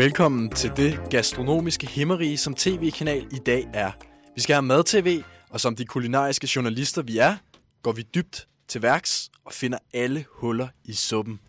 [0.00, 3.90] Velkommen til det gastronomiske himmerige, som tv-kanal i dag er.
[4.34, 7.36] Vi skal have mad-tv, og som de kulinariske journalister vi er,
[7.82, 11.40] går vi dybt til værks og finder alle huller i suppen.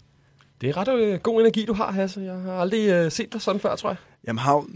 [0.62, 2.22] Det er ret øh, god energi, du har, Hasse.
[2.22, 3.98] Jeg har aldrig øh, set dig sådan før, tror jeg.
[4.28, 4.68] Jamen Hav,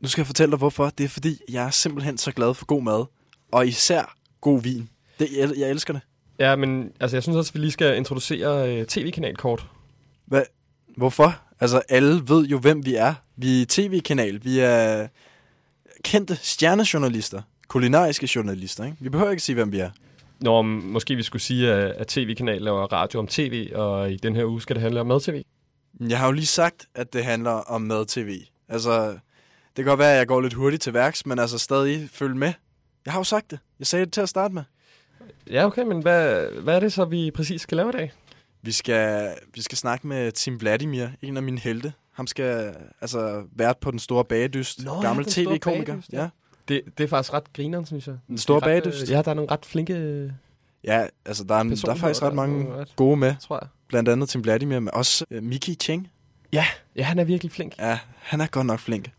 [0.00, 0.90] nu skal jeg fortælle dig hvorfor.
[0.90, 3.04] Det er fordi, jeg er simpelthen så glad for god mad.
[3.52, 4.88] Og især god vin.
[5.18, 6.02] Det, jeg, jeg elsker det.
[6.38, 9.66] Ja, men altså, jeg synes også, vi lige skal introducere øh, tv-kanalkort.
[10.26, 10.42] Hvad?
[10.96, 11.42] Hvorfor?
[11.62, 13.14] Altså, alle ved jo, hvem vi er.
[13.36, 14.44] Vi er tv-kanal.
[14.44, 15.08] Vi er
[16.04, 17.42] kendte stjernejournalister.
[17.68, 18.96] Kulinariske journalister, ikke?
[19.00, 19.90] Vi behøver ikke sige, hvem vi er.
[20.40, 24.44] Nå, måske vi skulle sige, at, tv-kanal laver radio om tv, og i den her
[24.44, 25.42] uge skal det handle om mad-tv.
[26.00, 28.40] Jeg har jo lige sagt, at det handler om mad-tv.
[28.68, 29.18] Altså, det
[29.76, 32.52] kan godt være, at jeg går lidt hurtigt til værks, men altså stadig følg med.
[33.04, 33.58] Jeg har jo sagt det.
[33.78, 34.62] Jeg sagde det til at starte med.
[35.50, 38.12] Ja, okay, men hvad, hvad er det så, vi præcis skal lave i dag?
[38.62, 41.92] Vi skal, vi skal snakke med Tim Vladimir, en af mine helte.
[42.12, 44.84] Ham skal altså være på den store bagedyst.
[44.84, 45.84] Nå, Gammel tv-komiker.
[45.92, 46.22] bagedyst, Ja.
[46.22, 46.28] ja.
[46.68, 48.16] Det, det er faktisk ret grineren, synes jeg.
[48.28, 49.02] Den store ret, bagedyst.
[49.02, 50.30] øh, Ja, der er nogle ret flinke øh,
[50.84, 53.34] ja, altså der er, der er faktisk ret mange ret, gode med.
[53.40, 53.68] tror jeg.
[53.88, 56.10] Blandt andet Tim Vladimir, men også uh, Miki Cheng.
[56.52, 56.64] Ja,
[56.96, 57.78] ja, han er virkelig flink.
[57.78, 59.10] Ja, han er godt nok flink.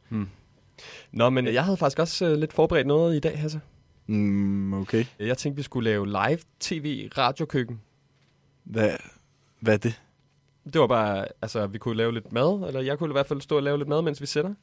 [1.12, 3.62] Nå, men jeg havde faktisk også øh, lidt forberedt noget i dag, Hasse.
[4.08, 5.06] Mm, okay.
[5.20, 7.82] Jeg tænkte, vi skulle lave live tv radiokøkken.
[8.64, 8.90] Hvad,
[9.64, 10.02] hvad er det?
[10.74, 13.42] Det var bare, altså, vi kunne lave lidt mad, eller jeg kunne i hvert fald
[13.42, 14.54] stå og lave lidt mad, mens vi sætter.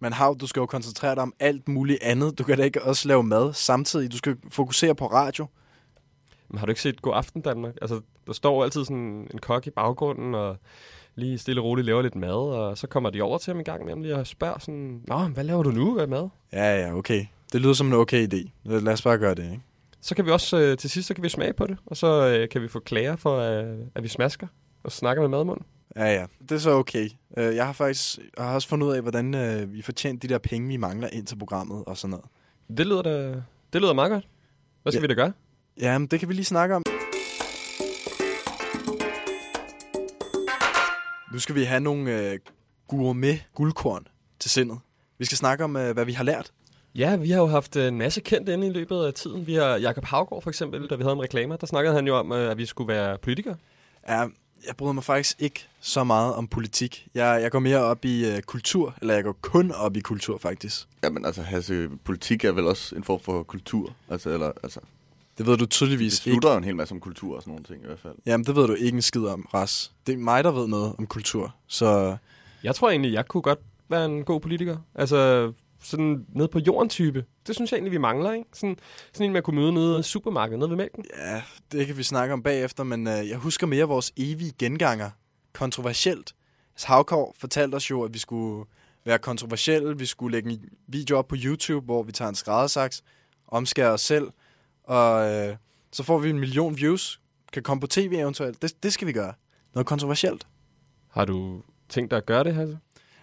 [0.00, 2.38] Men Hav, du skal jo koncentrere dig om alt muligt andet.
[2.38, 4.12] Du kan da ikke også lave mad samtidig.
[4.12, 5.46] Du skal fokusere på radio.
[6.48, 7.74] Men har du ikke set God Aften Danmark?
[7.82, 10.56] Altså, der står altid sådan en kok i baggrunden, og
[11.14, 13.64] lige stille og roligt laver lidt mad, og så kommer de over til ham en
[13.64, 15.94] gang nemlig og spørger sådan, Nå, hvad laver du nu?
[15.94, 16.28] Hvad mad?
[16.52, 17.26] Ja, ja, okay.
[17.52, 18.50] Det lyder som en okay idé.
[18.64, 19.62] Lad os bare gøre det, ikke?
[20.00, 22.26] Så kan vi også, øh, til sidst, så kan vi smage på det, og så
[22.28, 24.46] øh, kan vi få klager for, øh, at vi smasker
[24.82, 25.66] og snakker med madmunden.
[25.96, 26.26] Ja, ja.
[26.42, 27.08] Det er så okay.
[27.38, 30.22] Øh, Jeg har faktisk jeg har også fundet ud af, hvordan øh, vi får tjent
[30.22, 32.24] de der penge, vi mangler ind til programmet og sådan noget.
[32.78, 33.28] Det lyder da,
[33.72, 34.28] det lyder meget godt.
[34.82, 35.02] Hvad skal Ja.
[35.02, 35.32] vi da gøre?
[35.80, 36.82] Ja, men det kan vi lige snakke om.
[41.32, 42.38] Nu skal vi have nogle øh,
[42.88, 44.06] gourmet guldkorn
[44.38, 44.78] til sindet.
[45.18, 46.50] Vi skal snakke om, øh, hvad vi har lært.
[46.98, 49.46] Ja, vi har jo haft en masse kendt inde i løbet af tiden.
[49.46, 52.16] Vi har Jakob Havgård for eksempel, da vi havde en reklamer, der snakkede han jo
[52.16, 53.56] om, øh, at vi skulle være politikere.
[54.08, 54.18] Ja,
[54.66, 57.08] jeg bryder mig faktisk ikke så meget om politik.
[57.14, 60.38] Jeg, jeg går mere op i øh, kultur, eller jeg går kun op i kultur
[60.38, 60.86] faktisk.
[61.04, 63.92] Jamen altså, Hasse, politik er vel også en form for kultur.
[64.10, 64.80] Altså, eller, altså,
[65.38, 66.34] Det ved du det tydeligvis ikke.
[66.34, 68.14] slutter jo en hel masse om kultur og sådan nogle ting i hvert fald.
[68.26, 69.92] Jamen, det ved du ikke en skid om, Ras.
[70.06, 71.54] Det er mig, der ved noget om kultur.
[71.66, 72.16] Så
[72.62, 74.76] Jeg tror egentlig, jeg kunne godt være en god politiker.
[74.94, 75.52] Altså,
[75.88, 77.24] sådan ned på jorden type.
[77.46, 78.46] Det synes jeg egentlig, vi mangler, ikke?
[78.52, 78.76] Sådan,
[79.12, 81.04] sådan en, man kunne møde nede i supermarkedet, nede ved mælken.
[81.16, 85.10] ja, det kan vi snakke om bagefter, men øh, jeg husker mere vores evige genganger.
[85.52, 86.34] Kontroversielt.
[86.74, 88.64] Altså, Havkår fortalte os jo, at vi skulle
[89.04, 89.98] være kontroversielle.
[89.98, 93.02] Vi skulle lægge en video op på YouTube, hvor vi tager en skræddersaks,
[93.48, 94.28] omskærer os selv,
[94.84, 95.56] og øh,
[95.92, 97.20] så får vi en million views.
[97.52, 98.62] Kan komme på tv eventuelt.
[98.62, 99.32] Det, det skal vi gøre.
[99.74, 100.46] Noget kontroversielt.
[101.10, 102.78] Har du tænkt dig at gøre det, Hasse?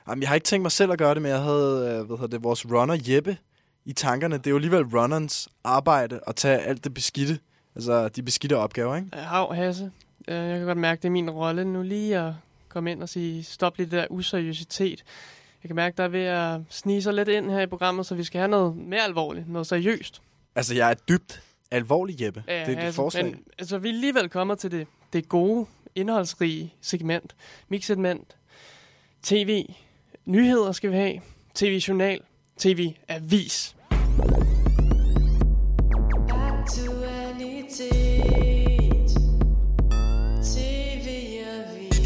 [0.09, 2.17] Jamen, jeg har ikke tænkt mig selv at gøre det, men jeg havde øh, hvad
[2.17, 3.38] hedder det, vores runner Jeppe
[3.85, 4.38] i tankerne.
[4.38, 7.39] Det er jo alligevel runnerens arbejde at tage alt det beskidte,
[7.75, 9.07] altså de beskidte opgaver, ikke?
[9.13, 9.91] Hav, Hasse.
[10.27, 12.33] Øh, Jeg kan godt mærke, det er min rolle nu lige at
[12.69, 15.03] komme ind og sige, stop lidt det der useriøsitet.
[15.63, 18.15] Jeg kan mærke, der er ved at snige sig lidt ind her i programmet, så
[18.15, 20.21] vi skal have noget mere alvorligt, noget seriøst.
[20.55, 22.44] Altså, jeg er dybt alvorlig, Jeppe.
[22.47, 23.25] Ja, det er dit Hasse, forslag.
[23.25, 25.65] Men, altså, vi er alligevel kommet til det, det gode,
[25.95, 27.35] indholdsrige segment.
[27.69, 28.35] Mixsegment.
[29.23, 29.65] TV.
[30.25, 31.22] Nyheder skal vi have.
[31.56, 32.19] TV-journal.
[32.58, 33.75] TV-avis.
[40.46, 42.06] TV-avis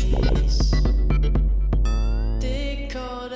[2.41, 3.33] Det godt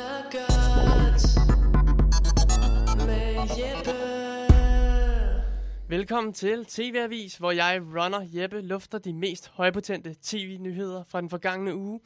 [5.89, 11.75] Velkommen til TV-avis, hvor jeg, runner Jeppe, lufter de mest højpotente tv-nyheder fra den forgangne
[11.75, 11.99] uge.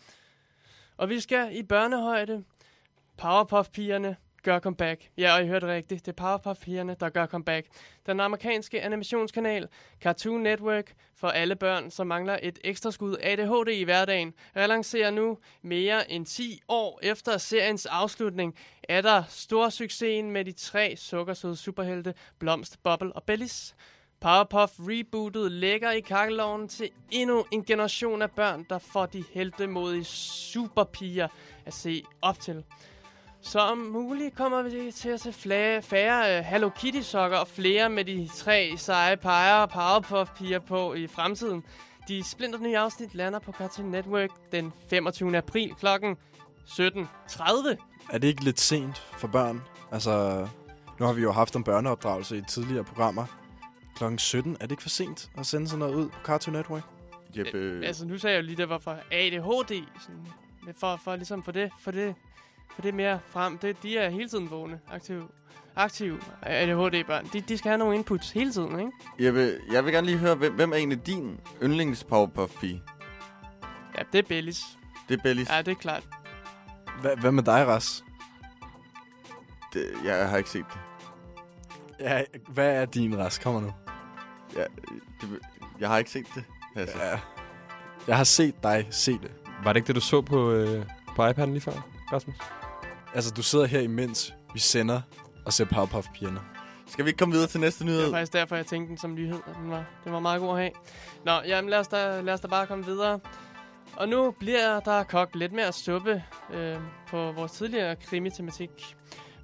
[0.98, 2.44] Og vi skal i børnehøjde.
[3.18, 5.10] Powerpuff-pigerne gør comeback.
[5.18, 6.06] Ja, og I hørte rigtigt.
[6.06, 7.68] Det er Powerpuff-pigerne, der gør comeback.
[8.06, 9.68] Den amerikanske animationskanal
[10.02, 15.38] Cartoon Network for alle børn, som mangler et ekstra skud ADHD i hverdagen, relancerer nu
[15.62, 18.56] mere end 10 år efter seriens afslutning.
[18.84, 23.76] Er der stor succesen med de tre sukkersøde superhelte Blomst, Bubble og Bellis.
[24.20, 30.04] Powerpuff rebootet lægger i kakkeloven til endnu en generation af børn, der får de heltemodige
[30.04, 31.28] superpiger
[31.66, 32.64] at se op til.
[33.48, 37.48] Så om muligt kommer vi til at se flere, færre uh, Hello Kitty sokker og
[37.48, 41.64] flere med de tre seje peger og Powerpuff piger på i fremtiden.
[42.08, 45.38] De splinter nye afsnit lander på Cartoon Network den 25.
[45.38, 45.86] april kl.
[45.88, 46.06] 17.30.
[48.10, 49.64] Er det ikke lidt sent for børn?
[49.92, 50.48] Altså,
[51.00, 53.26] nu har vi jo haft om børneopdragelse i tidligere programmer.
[53.96, 56.84] Klokken 17, er det ikke for sent at sende sådan noget ud på Cartoon Network?
[57.38, 59.84] Jeppe, Øh, altså, nu sagde jeg jo lige, det var for ADHD.
[60.02, 60.28] Sådan,
[60.80, 62.16] for, for ligesom for det, for det,
[62.76, 63.58] for det mere frem.
[63.58, 65.28] Det, de er hele tiden vågne, aktive,
[65.76, 67.26] aktive ADHD-børn.
[67.34, 68.92] De, de skal have nogle inputs hele tiden, ikke?
[69.20, 72.84] Jeppe, jeg vil gerne lige høre, hvem, hvem er egentlig din yndlings Powerpuff-pige?
[73.98, 74.64] Ja, det er Bellis.
[75.10, 75.50] Det er Bellis.
[75.50, 76.04] Ja, det er klart.
[77.02, 78.04] Hva, hvad med dig, Ras?
[79.74, 80.80] Det, jeg har ikke set det.
[82.00, 83.40] Ja, hvad er din Ras?
[83.40, 83.74] Kommer nu.
[84.56, 84.68] Jeg,
[85.22, 85.40] det,
[85.80, 86.44] jeg har ikke set det.
[86.76, 86.98] Altså.
[87.04, 87.20] Ja.
[88.08, 89.32] Jeg har set dig se det.
[89.64, 90.86] Var det ikke det, du så på, øh,
[91.16, 92.36] på iPad'en lige før, Rasmus?
[93.18, 95.02] Altså, du sidder her imens vi sender
[95.46, 96.40] og ser Powerpuff-pigerne.
[96.88, 98.04] Skal vi ikke komme videre til næste Det nyhed?
[98.04, 99.40] var faktisk derfor, jeg tænkte den som nyhed.
[99.62, 100.72] Den var, den var meget god at have.
[101.26, 103.20] Nå, jamen lad os, da, lad os da bare komme videre.
[103.96, 106.24] Og nu bliver der kogt lidt mere suppe
[106.54, 106.76] øh,
[107.08, 108.70] på vores tidligere krimitematik.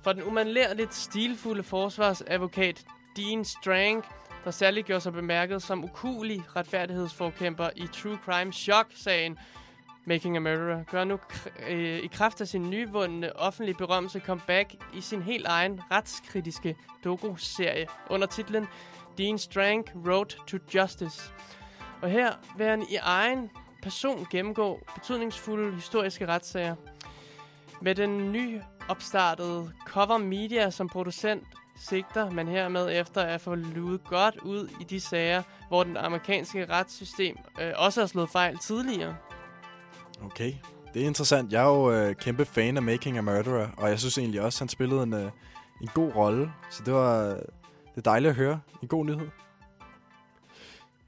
[0.04, 2.86] For den umanlærligt stilfulde forsvarsadvokat
[3.18, 4.06] Dean Strang,
[4.46, 9.38] der særligt gjorde sig bemærket som ukulig retfærdighedsforkæmper i True Crime Shock-sagen
[10.06, 11.20] Making a Murderer, gør nu
[11.70, 17.88] øh, i kraft af sin nyvundne offentlige berømmelse comeback i sin helt egen retskritiske doku-serie
[18.10, 18.68] under titlen
[19.18, 21.34] Dean Strang Road to Justice.
[22.02, 23.50] Og her vil han i egen
[23.84, 26.76] person gennemgå betydningsfulde historiske retssager.
[27.82, 34.36] Med den nyopstartede Cover Media som producent sigter man hermed efter at få luet godt
[34.36, 39.16] ud i de sager, hvor den amerikanske retssystem øh, også har slået fejl tidligere.
[40.26, 40.54] Okay.
[40.94, 41.52] Det er interessant.
[41.54, 44.58] Jeg er jo øh, kæmpe fan af Making a Murderer, og jeg synes egentlig også,
[44.58, 45.32] at han spillede en, øh,
[45.82, 46.52] en god rolle.
[46.70, 48.60] Så det var det er dejligt at høre.
[48.82, 49.28] En god nyhed.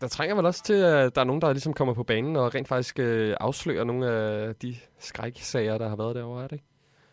[0.01, 2.55] Der trænger vel også til, at der er nogen, der ligesom kommer på banen og
[2.55, 6.55] rent faktisk øh, afslører nogle af de skræksager, der har været derovre, er det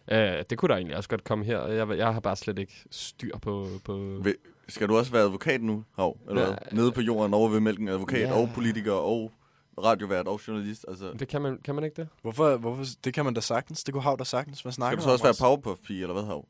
[0.09, 0.39] ikke?
[0.39, 1.67] Øh, det kunne der egentlig også godt komme her.
[1.67, 3.67] Jeg, jeg har bare slet ikke styr på...
[3.85, 4.37] på Vil-
[4.69, 6.17] Skal du også være advokat nu, Hav?
[6.29, 6.55] Eller Ja.
[6.73, 7.89] Nede på jorden over ved mælken.
[7.89, 8.35] Advokat Ja.
[8.41, 9.33] og politiker og
[9.79, 10.85] radiovært og journalist.
[10.89, 12.09] Altså, det kan man, kan man ikke det?
[12.23, 13.85] Hvorfor, hvorfor, det kan man da sagtens.
[13.85, 14.61] Det kunne Hav da sagtens.
[14.61, 15.39] Hvad snakker skal du så også være Ras?
[15.39, 16.47] Powerpuff-pige, eller hvad, Hav?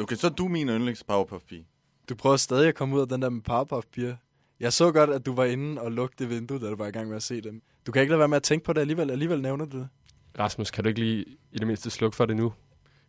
[0.00, 1.66] Okay, så er du min yndlings Powerpuff-pige.
[2.08, 4.16] Du prøver stadig at komme ud af den der med Powerpuff-piger.
[4.60, 7.08] Jeg så godt, at du var inde og lugte vinduet, da du var i gang
[7.08, 7.62] med at se dem.
[7.86, 9.10] Du kan ikke lade være med at tænke på det alligevel.
[9.10, 9.88] Alligevel nævner du det.
[10.38, 12.52] Rasmus, kan du ikke lige i det mindste slukke for det nu?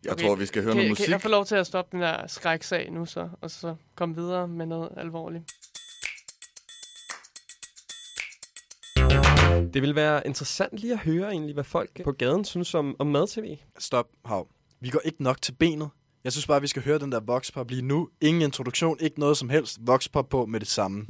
[0.04, 1.08] Jeg Okay, tror, vi skal høre Kan, noget kan musik.
[1.08, 4.48] jeg få lov til at stoppe den der skræksag nu så, og så komme videre
[4.48, 5.44] med noget alvorligt?
[9.72, 13.06] Det vil være interessant lige at høre egentlig, hvad folk på gaden synes om, om
[13.06, 13.56] mad-tv.
[13.78, 14.48] Stop, Hav.
[14.80, 15.90] Vi går ikke nok til benet.
[16.24, 18.08] Jeg synes bare, vi skal høre den der voxpop lige nu.
[18.20, 19.78] Ingen introduktion, ikke noget som helst.
[19.80, 21.06] Voxpop på med det samme.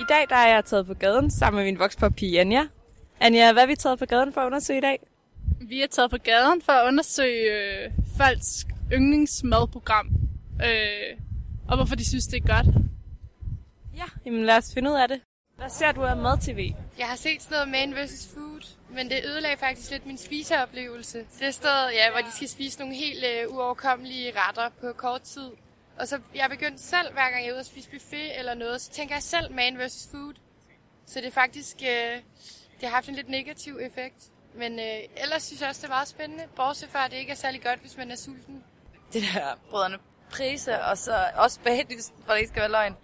[0.00, 2.66] I dag der er jeg taget på gaden sammen med min vokspop-pige Anja.
[3.20, 4.98] Anja, hvad er vi taget på gaden for at undersøge i dag?
[5.60, 10.06] Vi er taget på gaden for at undersøge øh, folks yndlingsmadprogram.
[10.64, 11.18] Øh,
[11.68, 12.66] og hvorfor de synes, det er godt.
[13.96, 15.20] Ja, jamen lad os finde ud af det.
[15.58, 16.74] Hvad ser du af mad-tv?
[16.98, 18.28] Jeg har set sådan noget Man vs.
[18.34, 18.60] Food,
[18.90, 21.26] men det ødelagde faktisk lidt min spiseoplevelse.
[21.40, 25.50] Det stedet, ja, hvor de skal spise nogle helt øh, uoverkommelige retter på kort tid.
[25.98, 28.80] Og så jeg begyndt selv, hver gang jeg er ude og spise buffet eller noget,
[28.80, 30.08] så tænker jeg selv Man vs.
[30.10, 30.34] Food.
[31.06, 32.16] Så det er faktisk, øh,
[32.80, 34.30] det har haft en lidt negativ effekt.
[34.54, 36.44] Men øh, ellers synes jeg også, det er meget spændende.
[36.56, 38.64] Bortset fra, at det ikke er særlig godt, hvis man er sulten.
[39.12, 39.98] det der brødrene
[40.30, 42.96] Prise, og så også bagdysten, for det ikke skal være løgn.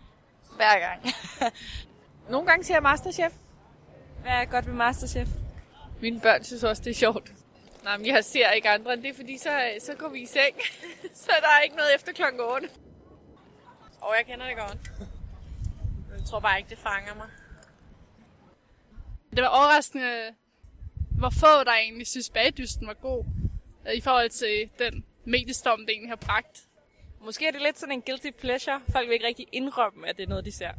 [0.57, 1.03] Hver gang.
[2.31, 3.33] Nogle gange ser jeg Masterchef.
[4.21, 5.29] Hvad er godt ved Masterchef?
[6.01, 7.33] Mine børn synes også, det er sjovt.
[7.85, 9.51] Nej, men jeg ser ikke andre end det, fordi så,
[9.81, 10.57] så går vi i seng.
[11.25, 12.69] så der er ikke noget efter klokken 8.
[14.01, 14.79] Og jeg kender det godt.
[16.17, 17.29] Jeg tror bare ikke, det fanger mig.
[19.31, 20.35] Det var overraskende,
[21.19, 23.25] hvor få der egentlig synes, bagdysten var god.
[23.89, 26.65] øh, I forhold til den mediestorm, det egentlig har bragt.
[27.21, 28.81] Måske er det lidt sådan en guilty pleasure.
[28.93, 30.71] Folk vil ikke rigtig indrømme, at det er noget, de ser.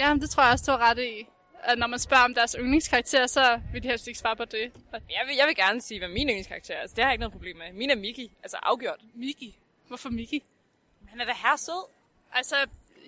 [0.00, 1.26] Ja, det tror jeg også, du har ret i.
[1.62, 4.72] At når man spørger om deres yndlingskarakter, så vil de helst ikke svare på det.
[4.92, 6.80] Jeg vil, jeg vil gerne sige, hvad min yndlingskarakter er.
[6.80, 7.72] Altså, det har jeg ikke noget problem med.
[7.72, 8.26] Min er Mickey.
[8.42, 9.00] Altså afgjort.
[9.14, 9.58] Miki.
[9.88, 10.42] Hvorfor Miki?
[11.06, 11.84] Han er da her sød.
[12.32, 12.56] Altså,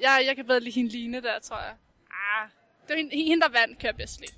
[0.02, 1.75] jeg, jeg kan bedre lide hende Line der, tror jeg.
[2.11, 2.49] Ah,
[2.88, 4.32] Det var hende, hende der vandt, kan jeg bedst lide.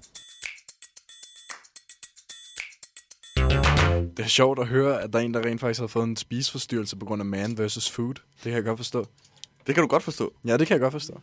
[4.16, 6.16] Det er sjovt at høre, at der er en, der rent faktisk har fået en
[6.16, 8.14] spiseforstyrrelse på grund af man versus food.
[8.14, 9.06] Det kan jeg godt forstå.
[9.66, 10.32] Det kan du godt forstå.
[10.44, 11.20] Ja, det kan jeg godt forstå.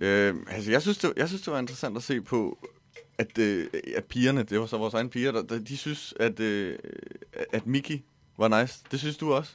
[0.00, 2.58] Øh, altså, jeg synes, det, jeg synes, det var interessant at se på,
[3.18, 6.40] at, øh, at pigerne, det var så vores egne piger, der, der, de synes, at,
[6.40, 6.78] øh,
[7.52, 7.98] at Mickey
[8.38, 8.78] var nice.
[8.90, 9.52] Det synes du også?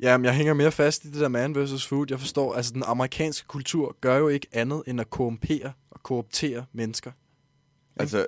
[0.00, 2.06] Jamen, jeg hænger mere fast i det der man versus food.
[2.10, 6.64] Jeg forstår, altså den amerikanske kultur gør jo ikke andet end at korrumpere og korruptere
[6.72, 7.12] mennesker.
[7.96, 8.26] Altså,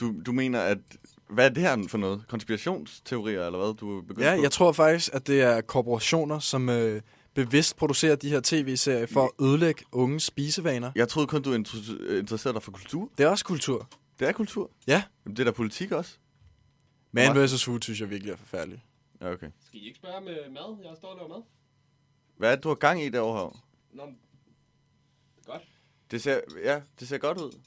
[0.00, 0.78] du, du mener, at
[1.30, 2.22] Hvad er det her for noget?
[2.28, 4.42] Konspirationsteorier, eller hvad du er begyndt Ja, på?
[4.42, 7.00] jeg tror faktisk, at det er korporationer, som øh,
[7.44, 10.92] bevidst producerer de her tv-serier for at ødelægge unges spisevaner.
[10.94, 13.10] Jeg troede kun, du inter- interesserede dig for kultur.
[13.18, 13.88] Det er også kultur.
[14.18, 14.70] Det er kultur.
[14.86, 15.02] Ja.
[15.24, 16.16] Jamen, det er da politik også.
[17.12, 17.64] Man vs.
[17.64, 18.80] food synes jeg virkelig er forfærdeligt.
[19.20, 19.46] Ja, okay.
[19.66, 20.78] Skal I ikke spørge med mad?
[20.84, 21.42] Jeg står og laver mad.
[22.36, 23.38] Hvad er det, du har gang i derovre?
[23.40, 23.62] her?
[23.92, 24.02] Nå,
[25.46, 25.62] godt.
[26.10, 27.58] Det ser, ja, det ser godt ud.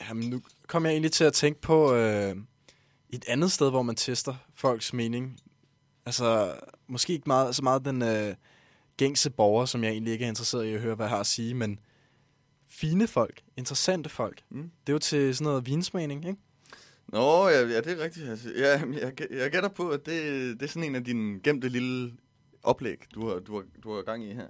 [0.00, 2.36] Jamen, nu kom jeg egentlig til at tænke på øh,
[3.10, 5.40] et andet sted, hvor man tester folks mening.
[6.06, 6.54] Altså,
[6.86, 8.34] måske ikke meget, så meget den øh,
[8.96, 11.26] gængse borger, som jeg egentlig ikke er interesseret i at høre, hvad jeg har at
[11.26, 11.78] sige, men
[12.68, 14.42] fine folk, interessante folk.
[14.50, 14.62] Mm.
[14.62, 16.40] Det er jo til sådan noget vinsmagning, ikke?
[17.08, 18.28] Nå, ja, ja det er rigtigt.
[18.28, 20.22] Altså, ja, jeg, jeg gætter på, at det,
[20.60, 22.12] det er sådan en af dine gemte lille
[22.62, 24.46] oplæg, du har, du har, du har gang i her.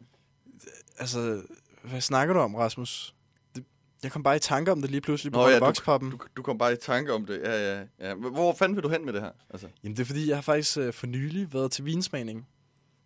[0.99, 1.43] Altså,
[1.85, 3.15] hvad snakker du om, Rasmus?
[3.55, 3.65] Det,
[4.03, 6.11] jeg kom bare i tanke om det lige pludselig på Nå, ja, du- vokspoppen.
[6.11, 7.41] Du, du kom bare i tanke om det.
[7.45, 8.15] Ja, ja, ja.
[8.15, 9.31] Hvor fanden vil du hen med det her?
[9.51, 12.47] Altså, Jamen, det er fordi, jeg har faktisk øh, for nylig været til vinsmagning.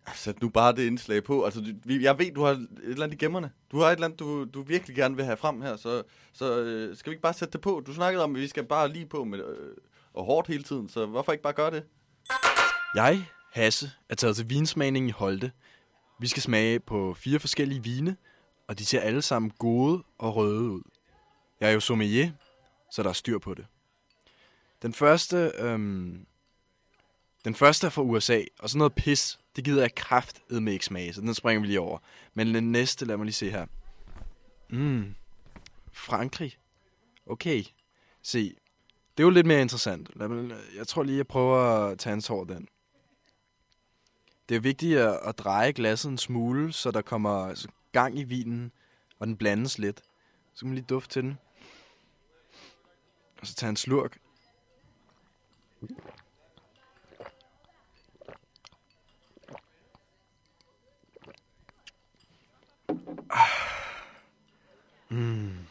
[0.07, 1.43] Altså, sæt nu bare det indslag på.
[1.43, 3.51] Altså, du, vi- jeg ved, du har et eller andet i gemmerne.
[3.71, 6.59] Du har et eller andet, du, du virkelig gerne vil have frem her, så, så
[6.59, 7.83] øh, skal vi ikke bare sætte det på?
[7.87, 9.75] Du snakkede om, at vi skal bare lige på med øh,
[10.13, 11.83] og hårdt hele tiden, så hvorfor ikke bare gøre det?
[12.95, 15.51] Jeg, Hasse, er taget til vinsmagning i Holte.
[16.19, 18.17] Vi skal smage på fire forskellige vine,
[18.67, 20.81] og de ser alle sammen gode og røde ud.
[21.61, 22.31] Jeg er jo sommelier,
[22.91, 23.65] så der er styr på det.
[24.81, 26.25] Den første, øhm,
[27.45, 30.85] den første er fra USA, og sådan noget pis, det gider jeg kraft med ikke
[30.85, 31.99] smage, så den springer vi lige over.
[32.33, 33.65] Men den næste, lad mig lige se her.
[34.69, 35.15] Mm,
[35.91, 36.57] Frankrig.
[37.25, 37.63] Okay.
[38.21, 38.55] Se,
[39.17, 40.09] det er jo lidt mere interessant.
[40.15, 42.67] Lad mig, jeg tror lige, jeg prøver at tage en tår den.
[44.49, 48.71] Det er vigtigt at, at dreje glasset en smule, så der kommer gang i vinen,
[49.19, 50.01] og den blandes lidt.
[50.53, 51.37] Så kan man lige dufte til den.
[53.41, 54.17] Og så tage en slurk.
[65.09, 65.57] Mm.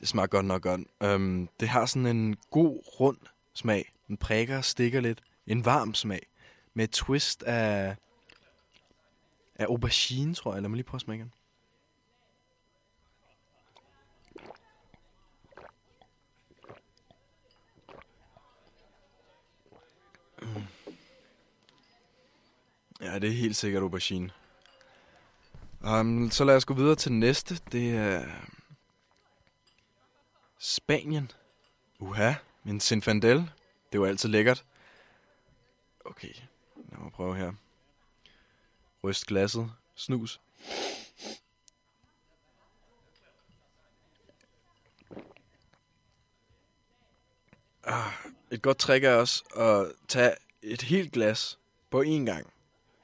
[0.00, 0.80] Det smager godt nok godt.
[1.00, 3.18] Um, det har sådan en god, rund
[3.54, 3.92] smag.
[4.08, 5.22] Den prikker og stikker lidt.
[5.46, 6.26] En varm smag.
[6.74, 7.96] Med et twist af,
[9.54, 10.62] af aubergine, tror jeg.
[10.62, 11.32] Lad mig lige prøve at smage igen.
[20.42, 20.62] Mm.
[23.00, 24.30] Ja, det er helt sikkert aubergine.
[25.86, 27.60] Um, så lad os gå videre til næste.
[27.72, 28.26] Det er
[30.58, 31.30] Spanien.
[31.98, 33.36] Uha, min Sinfandel.
[33.36, 33.44] Det
[33.92, 34.64] er jo altid lækkert.
[36.04, 36.34] Okay,
[36.90, 37.52] lad mig prøve her.
[39.04, 39.72] Ryst glasset.
[39.94, 40.40] Snus.
[47.82, 48.12] Ah,
[48.50, 51.58] et godt trick er også at tage et helt glas
[51.90, 52.52] på én gang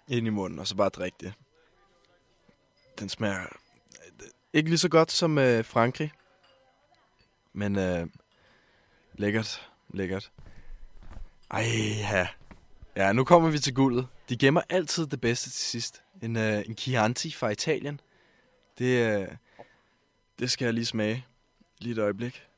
[0.08, 1.34] ind i munden, og så bare drikke det.
[2.99, 6.12] Den smager øh, ikke lige så godt som øh, Frankrig,
[7.52, 8.06] men øh,
[9.14, 10.32] lækkert, lækkert.
[11.50, 11.64] Ej,
[11.99, 12.28] ja.
[12.97, 14.06] Ja, nu kommer vi til guldet.
[14.28, 16.02] De gemmer altid det bedste til sidst.
[16.23, 18.00] En, øh, en Chianti fra Italien.
[18.78, 19.28] Det, øh,
[20.38, 21.26] det skal jeg lige smage.
[21.78, 22.50] Lige et øjeblik.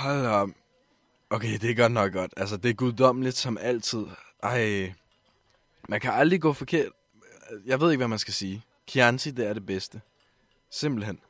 [0.00, 0.48] Hold op.
[1.30, 2.34] Okay, det er godt nok godt.
[2.36, 4.06] Altså, det er guddommeligt som altid.
[4.42, 4.92] Ej,
[5.88, 6.92] man kan aldrig gå forkert.
[7.66, 8.64] Jeg ved ikke, hvad man skal sige.
[8.88, 10.00] Chianti, det er det bedste.
[10.70, 11.20] Simpelthen.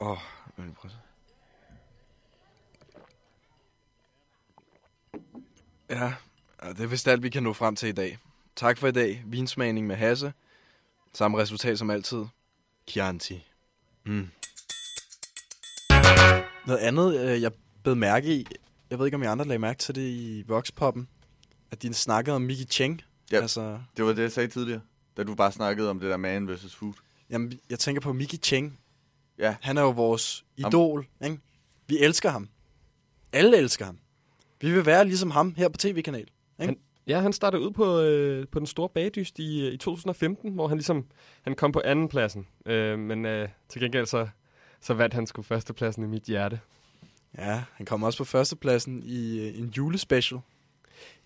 [0.00, 0.18] Åh, oh,
[0.56, 0.98] men prøv at se.
[5.90, 6.14] Ja,
[6.72, 8.18] det er vist alt, vi kan nå frem til i dag.
[8.56, 9.22] Tak for i dag.
[9.26, 10.32] Vinsmagning med Hasse.
[11.12, 12.24] Samme resultat som altid.
[12.88, 13.46] Chianti.
[14.04, 14.28] Mm.
[16.66, 17.52] Noget andet, øh, jeg
[17.86, 18.46] bed mærke i,
[18.90, 21.08] jeg ved ikke, om I andre lagde mærke til det i Voxpoppen,
[21.70, 23.02] at de snakkede om Mickey Cheng.
[23.32, 23.40] Ja.
[23.40, 24.80] Altså, Det var det, jeg sagde tidligere,
[25.16, 26.92] da du bare snakkede om det der man versus food.
[27.30, 28.78] jamen, jeg tænker på Mickey Cheng.
[29.38, 29.56] Ja.
[29.60, 31.38] Han er jo vores idol, ikke?
[31.86, 32.48] Vi elsker ham.
[33.32, 33.98] Alle elsker ham.
[34.60, 36.20] Vi vil være ligesom ham her på tv-kanal.
[36.20, 36.30] Ikke?
[36.58, 36.76] Han,
[37.06, 40.68] ja, han startede ud på, øh, på den store bagdyst i, øh, i 2015, hvor
[40.68, 41.06] han ligesom
[41.42, 42.46] han kom på anden pladsen.
[42.66, 44.28] Øh, men øh, til gengæld så,
[44.80, 46.60] så vandt han sgu førstepladsen i mit hjerte.
[47.38, 50.40] Ja, han kommer også på førstepladsen i øh, en julespecial.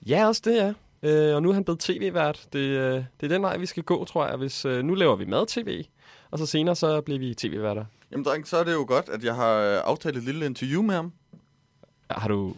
[0.06, 0.72] Ja, også det, ja.
[1.02, 2.48] Øh, og nu er han blevet tv-vært.
[2.52, 4.36] Det, øh, det er den vej, vi skal gå, tror jeg.
[4.36, 5.84] Hvis, øh, nu laver vi mad-tv,
[6.30, 7.84] og så senere så bliver vi tv-værter.
[8.10, 10.82] Jamen, dreng, så er det jo godt, at jeg har øh, aftalt et lille interview
[10.82, 11.12] med ham.
[12.10, 12.54] Har du...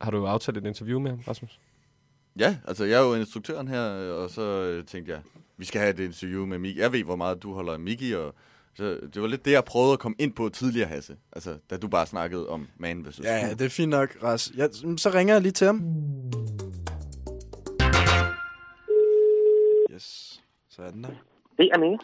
[0.00, 1.60] Har du aftalt et interview med ham, Rasmus?
[2.38, 3.82] Ja, altså jeg er jo instruktøren her,
[4.12, 5.20] og så øh, tænkte jeg,
[5.56, 6.80] vi skal have et interview med Miki.
[6.80, 8.34] Jeg ved, hvor meget du holder af Miki, og
[8.74, 11.16] så det var lidt det, jeg prøvede at komme ind på tidligere, Hasse.
[11.32, 14.52] Altså, da du bare snakkede om man versus Ja, det er fint nok, Ras.
[14.56, 15.76] Ja, så ringer jeg lige til ham.
[19.94, 21.10] Yes, så er den der.
[21.58, 21.98] Det er Mie.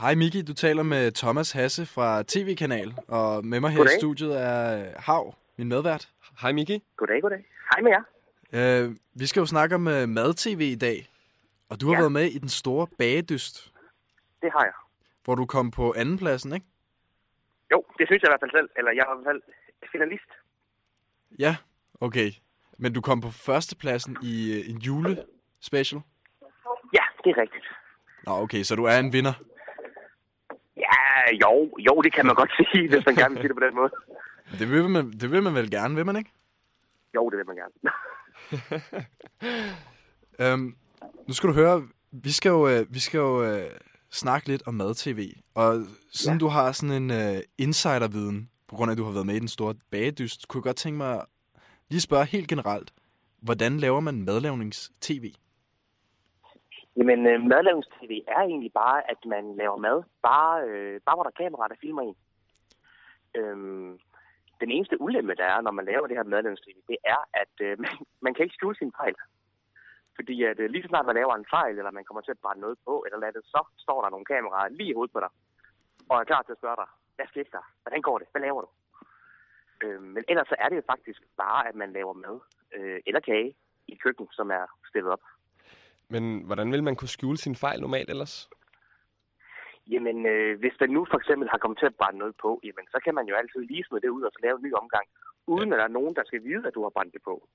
[0.00, 3.96] Hej Miki, du taler med Thomas Hasse fra TV-kanal, og med mig her Goddag.
[3.96, 6.08] i studiet er Hav, min medvært.
[6.40, 6.82] Hej Miki.
[6.96, 7.44] Goddag, goddag.
[7.74, 8.84] Hej med jer.
[8.86, 11.08] Uh, vi skal jo snakke om uh, mad-tv i dag,
[11.68, 12.00] og du har Ja.
[12.00, 13.72] været med i den store bagedyst,
[14.42, 14.72] Det har jeg.
[15.24, 16.66] Hvor du kom på andenpladsen, ikke?
[17.72, 18.70] Jo, det synes jeg i hvert fald selv.
[18.76, 19.42] Eller jeg er i hvert fald
[19.92, 20.30] finalist.
[21.38, 21.56] Ja,
[22.00, 22.30] okay.
[22.78, 26.00] Men du kom på førstepladsen i uh, en julespecial?
[26.92, 27.66] Ja, det er rigtigt.
[28.26, 29.32] Nå, okay, så du er en vinder.
[30.76, 30.96] Ja,
[31.42, 33.74] jo, jo, det kan man godt sige, hvis man gerne vil sige det på den
[33.74, 33.90] måde.
[34.58, 36.30] Det vil man, det vil man vel gerne, vil man ikke?
[37.14, 37.74] Jo, det vil man gerne.
[40.42, 40.76] Øhm,
[41.26, 43.70] nu skal du høre, vi skal jo, øh, vi skal jo øh,
[44.10, 45.32] snakke lidt om mad-tv.
[45.54, 45.74] Og
[46.12, 46.44] siden ja.
[46.44, 49.38] du har sådan en øh, insiderviden, på grund af, at du har været med i
[49.38, 51.24] den store bagedyst, kunne jeg godt tænke mig
[51.90, 52.92] lige spørge helt generelt,
[53.42, 55.24] hvordan laver man madlavnings-tv?
[56.96, 60.02] Jamen, øh, madlavnings-tv er egentlig bare, at man laver mad.
[60.22, 62.16] Bare, øh, bare hvor der er kamera, der filmer en.
[63.38, 63.98] Øhm,
[64.60, 67.78] den eneste ulempe, der er, når man laver det her madlavnings-tv, det er, at øh,
[67.78, 67.90] man,
[68.24, 69.14] man kan ikke skjule sine fejl.
[70.16, 72.42] Fordi at, øh, lige så snart man laver en fejl, eller man kommer til at
[72.42, 75.20] brænde noget på, eller lade det, så står der nogle kameraer lige i hovedet på
[75.20, 75.32] dig,
[76.08, 77.64] og er klar til at spørge dig, hvad skete der?
[77.82, 78.26] Hvordan går det?
[78.32, 78.70] Hvad laver du?
[79.84, 82.36] Øh, men ellers så er det jo faktisk bare, at man laver mad
[82.76, 83.54] øh, eller kage
[83.88, 85.24] i køkken, som er stillet op.
[86.08, 88.50] Men hvordan vil man kunne skjule sin fejl normalt ellers?
[89.86, 92.86] Jamen, øh, hvis der nu for eksempel har kommet til at brænde noget på, jamen,
[92.92, 95.06] så kan man jo altid lige smide det ud og så lave en ny omgang,
[95.46, 97.48] uden at der er nogen, der skal vide, at du har brændt det på.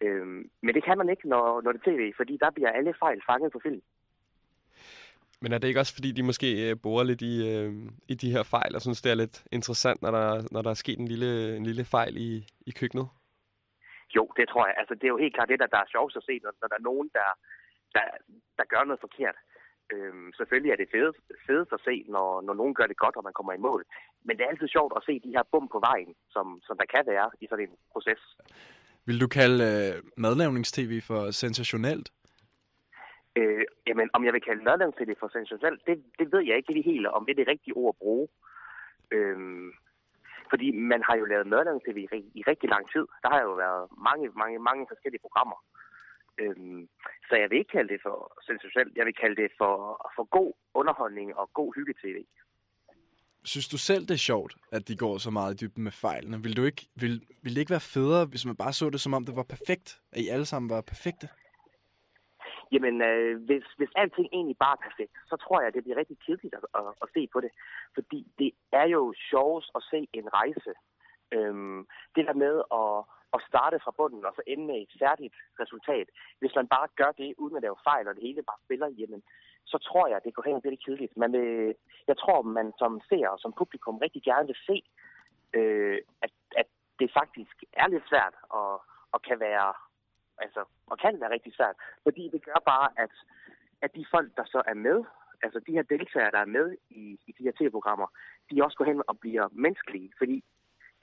[0.00, 2.94] Øhm, men det kan man ikke, når, når det er tv, fordi der bliver alle
[2.98, 3.82] fejl fanget på film.
[5.42, 7.72] Men er det ikke også, fordi de måske øh, borer lidt i, øh,
[8.08, 10.82] i de her fejl, og synes, det er lidt interessant, når der, når der er
[10.84, 12.30] sket en lille, en lille fejl i,
[12.66, 13.08] i køkkenet?
[14.16, 14.74] Jo, det tror jeg.
[14.78, 16.68] Altså, det er jo helt klart det, der, der er sjovt at se, når, når
[16.68, 17.28] der er nogen, der,
[17.94, 18.04] der,
[18.58, 19.36] der gør noget forkert.
[19.92, 23.24] Øhm, selvfølgelig er det fedest, fedest at se, når, når nogen gør det godt, og
[23.24, 23.84] man kommer i mål.
[24.24, 26.86] Men det er altid sjovt at se de her bum på vejen, som, som der
[26.94, 28.22] kan være i sådan en proces.
[29.08, 32.08] Vil du kalde øh, madlavningstv for sensationelt?
[33.36, 36.90] Øh, jamen, om jeg vil kalde madlavningstv for sensationelt, det, det ved jeg ikke lige
[36.92, 38.28] helt, om det er det rigtige ord at bruge.
[39.10, 39.38] Øh,
[40.50, 42.06] fordi man har jo lavet madlavningstv i,
[42.40, 43.04] i rigtig lang tid.
[43.22, 45.58] Der har jo været mange, mange, mange forskellige programmer.
[46.42, 46.88] Øhm,
[47.28, 48.16] så jeg vil ikke kalde det for
[48.48, 48.96] sensationelt.
[48.96, 49.74] Jeg vil kalde det for,
[50.16, 52.18] for god underholdning og god hygge-tv.
[53.44, 56.42] Synes du selv, det er sjovt, at de går så meget i dybden med fejlene?
[56.42, 59.14] Vil, du ikke, vil, vil det ikke være federe, hvis man bare så det, som
[59.14, 60.00] om det var perfekt?
[60.12, 61.28] At I alle sammen var perfekte?
[62.72, 66.18] Jamen, øh, hvis, hvis alting egentlig bare er perfekt, så tror jeg, det bliver rigtig
[66.26, 67.50] kedeligt at, at, at se på det.
[67.94, 70.72] Fordi det er jo sjovest at se en rejse.
[71.36, 71.80] Øhm,
[72.14, 72.96] det der med at,
[73.36, 76.08] at starte fra bunden og så ende med et færdigt resultat.
[76.40, 79.22] Hvis man bare gør det uden at lave fejl, og det hele bare spiller, jamen,
[79.72, 81.16] så tror jeg, det går hen og bliver lidt kedeligt.
[81.16, 81.74] Man vil,
[82.10, 84.76] jeg tror, man som seer og som publikum rigtig gerne vil se,
[85.58, 86.68] øh, at, at
[87.00, 89.72] det faktisk er lidt svært og, og kan være
[90.44, 93.14] altså, og kan være rigtig svært, fordi det gør bare, at,
[93.82, 95.04] at de folk, der så er med,
[95.42, 98.06] altså de her deltagere, der er med i, i de her tv-programmer,
[98.50, 100.44] de også går hen og bliver menneskelige, fordi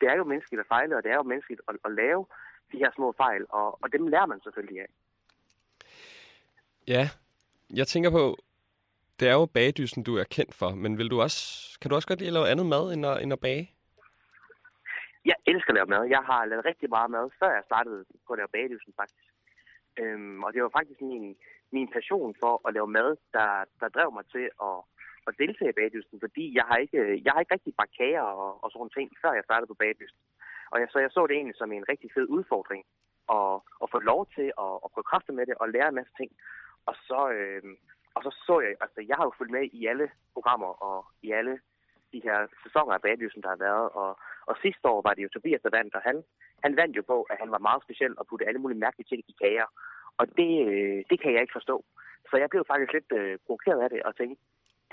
[0.01, 2.25] det er jo menneskeligt at fejle, og det er jo menneskeligt at, at lave
[2.71, 4.89] de her små fejl, og, og dem lærer man selvfølgelig af.
[6.88, 7.10] Ja,
[7.69, 8.38] jeg tænker på,
[9.19, 11.41] det er jo bagdysten, du er kendt for, men vil du også,
[11.80, 13.65] kan du også godt lide at lave andet mad end at, end at bage?
[15.25, 16.04] Jeg elsker at lave mad.
[16.15, 19.25] Jeg har lavet rigtig meget mad, før jeg startede på at lave bagdysen faktisk.
[20.01, 21.36] Øhm, og det var faktisk min,
[21.71, 23.49] min passion for at lave mad, der,
[23.82, 24.78] der drev mig til at,
[25.28, 28.63] at deltage i bagdysten, fordi jeg har ikke, jeg har ikke rigtig bagt kager og,
[28.63, 30.21] og sådan ting, før jeg startede på bagdysten.
[30.71, 32.84] Og jeg, så jeg så det egentlig som en rigtig fed udfordring
[33.38, 36.13] at, at få lov til at, at prøve kræfter med det og lære en masse
[36.19, 36.32] ting.
[36.89, 37.63] Og så, øh,
[38.15, 40.97] og så så jeg, altså jeg har jo fulgt med i alle programmer og
[41.28, 41.56] i alle
[42.13, 43.88] de her sæsoner af bagdysen, der har været.
[44.01, 44.12] Og,
[44.49, 46.17] og sidste år var det jo Tobias, der vandt, og han,
[46.63, 49.21] han vandt jo på, at han var meget speciel og putte alle mulige mærkelige ting
[49.32, 49.67] i kager.
[50.19, 51.78] Og det, øh, det kan jeg ikke forstå.
[52.30, 54.41] Så jeg blev faktisk lidt øh, provokeret af det og tænkte,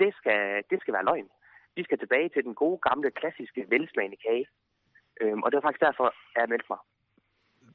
[0.01, 1.29] det skal, det skal være løgn.
[1.77, 4.47] Vi skal tilbage til den gode, gamle, klassiske, velsmagende kage.
[5.21, 6.05] Øhm, og det var faktisk derfor,
[6.35, 6.81] at jeg meldte mig.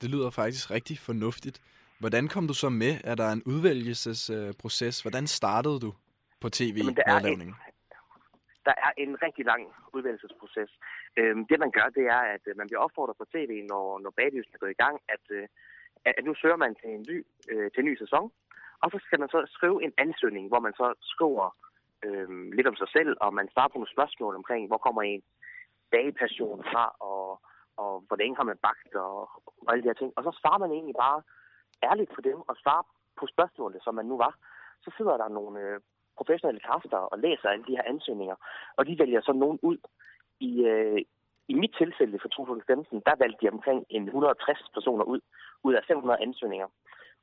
[0.02, 1.56] Det lyder faktisk rigtig fornuftigt.
[2.00, 2.92] Hvordan kom du så med?
[3.04, 5.02] Er der en udvælgelsesproces?
[5.02, 5.90] Hvordan startede du
[6.40, 6.96] på Jamen,
[8.68, 9.62] der er en rigtig lang
[9.96, 10.70] udvælgelsesproces.
[11.18, 14.10] Øhm, det man gør, det er, at øh, man bliver opfordret på tv, når, når
[14.20, 15.46] baglysen er gået i gang, at, øh,
[16.04, 17.18] at nu søger man til en ny,
[17.52, 18.26] øh, til en ny sæson.
[18.82, 21.46] Og så skal man så skrive en ansøgning, hvor man så skriver
[22.06, 25.22] øh, lidt om sig selv, og man svarer på nogle spørgsmål omkring, hvor kommer en
[25.92, 27.26] bagepassion fra, og,
[27.82, 29.16] og hvor længe har man bagt, og,
[29.64, 30.12] og alle de her ting.
[30.16, 31.18] Og så svarer man egentlig bare
[31.82, 32.84] ærligt på dem, og svare
[33.16, 34.34] på spørgsmålene, som man nu var.
[34.84, 35.80] Så sidder der nogle øh,
[36.16, 38.36] professionelle kræfter og læser alle de her ansøgninger,
[38.76, 39.78] og de vælger så nogen ud.
[40.40, 41.00] I, øh,
[41.48, 45.20] i mit tilfælde for 2015, der valgte de omkring en 160 personer ud,
[45.62, 46.68] ud af 500 ansøgninger.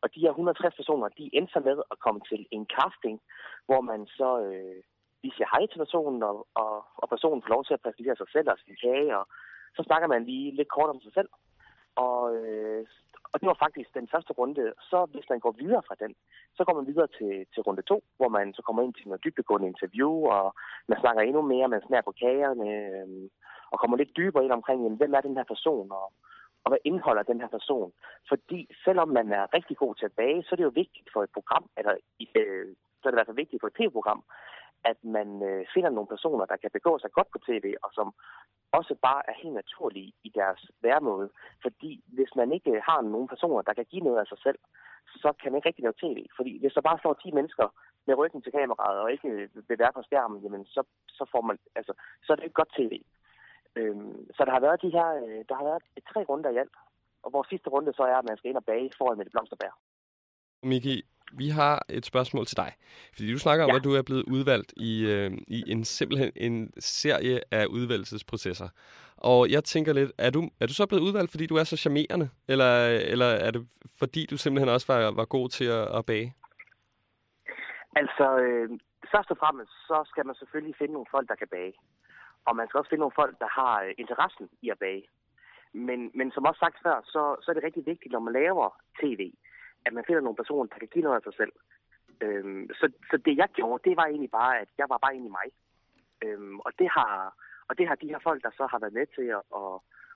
[0.02, 3.22] Og de her 160 personer, de endte så med at komme til en casting,
[3.65, 4.82] hvor man så øh,
[5.22, 8.30] lige siger hej til personen, og, og, og personen får lov til at præsentere sig
[8.32, 9.26] selv og sin kage, og
[9.76, 11.30] så snakker man lige lidt kort om sig selv.
[11.96, 12.88] Og, øh,
[13.36, 14.74] og det var faktisk den første runde.
[14.89, 16.12] Så hvis man går videre fra den,
[16.58, 19.24] så går man videre til, til runde to, hvor man så kommer ind til noget
[19.24, 20.56] dybdegående interview, og
[20.88, 23.30] man snakker endnu mere, man smager på kagerne, øh,
[23.71, 26.08] og kommer lidt dybere ind omkring, jamen, hvem er den her person, og,
[26.63, 27.91] og hvad indeholder den her person.
[28.30, 31.24] Fordi selvom man er rigtig god til at bage, så er det jo vigtigt for
[31.24, 31.93] et program, eller
[32.39, 32.67] øh,
[33.00, 34.24] så er det i hvert fald vigtigt for et tv-program,
[34.91, 38.08] at man øh, finder nogle personer, der kan begå sig godt på tv, og som
[38.71, 41.30] også bare er helt naturlige i deres væremåde.
[41.62, 44.60] Fordi hvis man ikke øh, har nogen personer, der kan give noget af sig selv,
[45.24, 46.17] så kan man ikke rigtig lave tv.
[46.38, 47.67] Fordi hvis der bare står 10 mennesker
[48.08, 51.41] med ryggen til kameraet og ikke øh, vil være på skærmen, jamen så, så, får
[51.41, 51.93] man, altså,
[52.24, 52.93] så er det ikke godt tv.
[53.76, 56.76] Øhm, så der har været de her, øh, der har været tre runder i alt.
[57.24, 59.32] Og vores sidste runde så er, at man skal ind og bage foran med det
[59.32, 59.74] blomsterbær.
[60.63, 60.98] Miki,
[61.38, 62.71] vi har et spørgsmål til dig.
[63.13, 63.76] Fordi du snakker om, Ja.
[63.76, 68.69] at du er blevet udvalgt i, øh, i en simpelthen en serie af udvalgelsesprocesser.
[69.17, 71.78] Og jeg tænker lidt, er du, er du så blevet udvalgt, fordi du er så
[71.78, 72.30] charmerende?
[72.48, 73.67] Eller, eller er det
[74.00, 76.36] fordi, du simpelthen også var, var god til at, at bage?
[77.95, 78.69] Altså, øh,
[79.13, 81.74] først og fremmest, så skal man selvfølgelig finde nogle folk, der kan bage.
[82.48, 85.04] Og man skal også finde nogle folk, der har øh, interessen i at bage.
[85.74, 88.67] Men, men som også sagt før, så, så er det rigtig vigtigt, når man laver
[89.02, 89.21] tv,
[89.86, 91.54] at man finder nogle personer, der kan give noget af sig selv.
[92.21, 95.32] Øhm, så, så det jeg gjorde, det var egentlig bare, at jeg var bare egentlig
[95.32, 95.48] mig.
[96.26, 97.36] Øhm, og, det har,
[97.67, 99.74] og det har de her folk, der så har været med til at, at,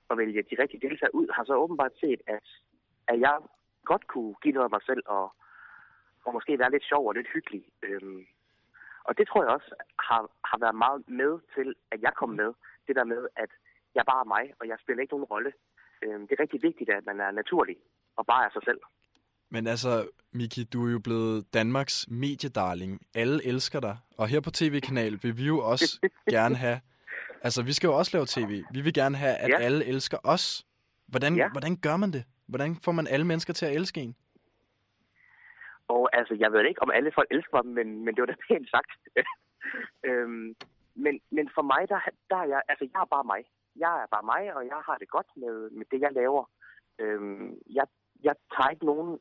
[0.10, 2.48] at vælge de rigtige deltagere ud, har så åbenbart set, at,
[3.08, 3.38] at jeg
[3.86, 5.34] godt kunne give noget af mig selv og,
[6.26, 7.64] og måske være lidt sjov og lidt hyggelig.
[7.84, 8.26] Øhm,
[9.04, 12.54] og det tror jeg også har, har været meget med til, at jeg kom med.
[12.88, 13.52] Det der med, at
[13.96, 15.54] jeg bare er mig, og jeg spiller ikke nogen rolle.
[16.02, 17.78] Øhm, det er rigtig vigtigt, at man er naturlig
[18.16, 18.82] og bare er sig selv.
[19.50, 23.02] Men altså, Miki, du er jo blevet Danmarks mediedarling.
[23.16, 23.98] Alle elsker dig.
[24.18, 26.00] Og her på TV-kanal vil vi jo også
[26.36, 26.80] gerne have...
[27.42, 28.64] Altså, vi skal jo også lave tv.
[28.74, 29.58] Vi vil gerne have, at Ja.
[29.58, 30.66] alle elsker os.
[31.08, 31.50] Hvordan, Ja.
[31.50, 32.24] hvordan gør man det?
[32.48, 34.16] Hvordan får man alle mennesker til at elske en?
[35.88, 38.36] Og altså, jeg ved ikke, om alle folk elsker mig, men, men det var da
[38.50, 38.92] pænt sagt.
[40.08, 40.56] øhm,
[40.96, 43.42] men, men for mig, der, der er jeg, altså, jeg er bare mig.
[43.76, 46.44] Jeg er bare mig, og jeg har det godt med, med det, jeg laver.
[47.00, 47.86] Øhm, jeg,
[48.24, 49.20] jeg tager ikke nogen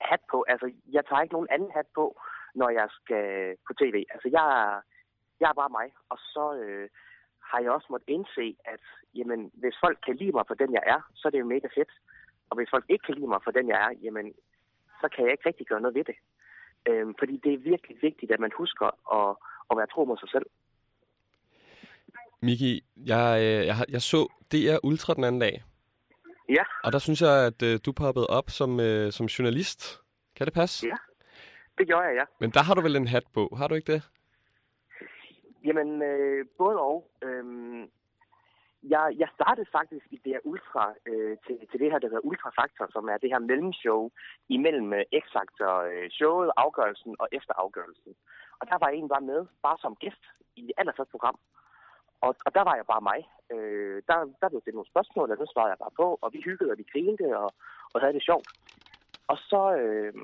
[0.00, 2.20] hat på, altså, jeg tager ikke nogen anden hat på,
[2.54, 3.96] når jeg skal på tv.
[4.14, 4.46] Altså, jeg
[5.40, 6.88] jeg er bare mig, og så øh,
[7.48, 10.84] har jeg også måttet indse, at jamen, hvis folk kan lide mig for den, jeg
[10.86, 11.92] er, så er det jo mega fedt.
[12.50, 14.26] Og hvis folk ikke kan lide mig for den, jeg er, jamen,
[15.00, 16.16] så kan jeg ikke rigtig gøre noget ved det.
[16.88, 18.86] Øhm, fordi det er virkelig vigtigt, at man husker
[19.18, 19.36] at,
[19.70, 20.46] at være tro mod sig selv.
[22.40, 24.20] Miki, jeg, øh, jeg, jeg så
[24.52, 25.62] DR Ultra den anden dag.
[26.48, 26.64] Ja.
[26.84, 30.00] Og der synes jeg, at øh, du poppede op som, øh, som journalist.
[30.36, 30.86] Kan det passe?
[30.86, 30.96] Ja.
[31.78, 32.24] Det gjorde jeg, ja.
[32.40, 34.02] Men der har du vel en hat på, har du ikke det?
[35.64, 37.10] Jamen, øh, både og.
[37.22, 37.90] Øhm,
[38.82, 42.50] jeg, jeg startede faktisk i DR Ultra øh, til, til det her, der hedder Ultra
[42.60, 44.10] Factor, som er det her mellemshow
[44.48, 48.12] imellem øh, X-Factor øh, showet, afgørelsen og efter afgørelsen.
[48.60, 50.24] Og der var jeg egentlig bare med, bare som gæst
[50.56, 51.38] i det allerførste program.
[52.20, 53.20] Og, og der var jeg bare mig.
[53.52, 56.40] Øh, der, der blev det nogle spørgsmål, og det svarede jeg bare på, og vi
[56.44, 57.50] hyggede, og vi grinede, og,
[57.92, 58.48] og havde det sjovt.
[59.32, 60.14] Og så, øh,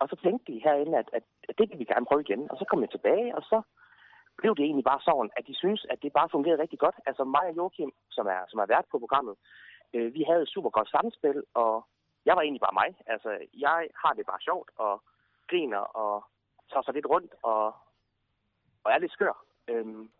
[0.00, 2.50] og så tænkte de herinde, at, at, at det vil vi gerne prøve igen.
[2.50, 3.62] Og så kom jeg tilbage, og så
[4.38, 6.96] blev det egentlig bare sådan, at de synes, at det bare fungerede rigtig godt.
[7.06, 9.36] Altså mig og Joachim, som er, som er vært på programmet,
[9.94, 11.86] øh, vi havde et super godt samspil, og
[12.26, 12.90] jeg var egentlig bare mig.
[13.06, 15.02] Altså, jeg har det bare sjovt, og
[15.50, 16.24] griner, og
[16.70, 17.64] tager sig lidt rundt, og,
[18.84, 19.44] og er lidt skør.
[19.68, 20.10] Øhm,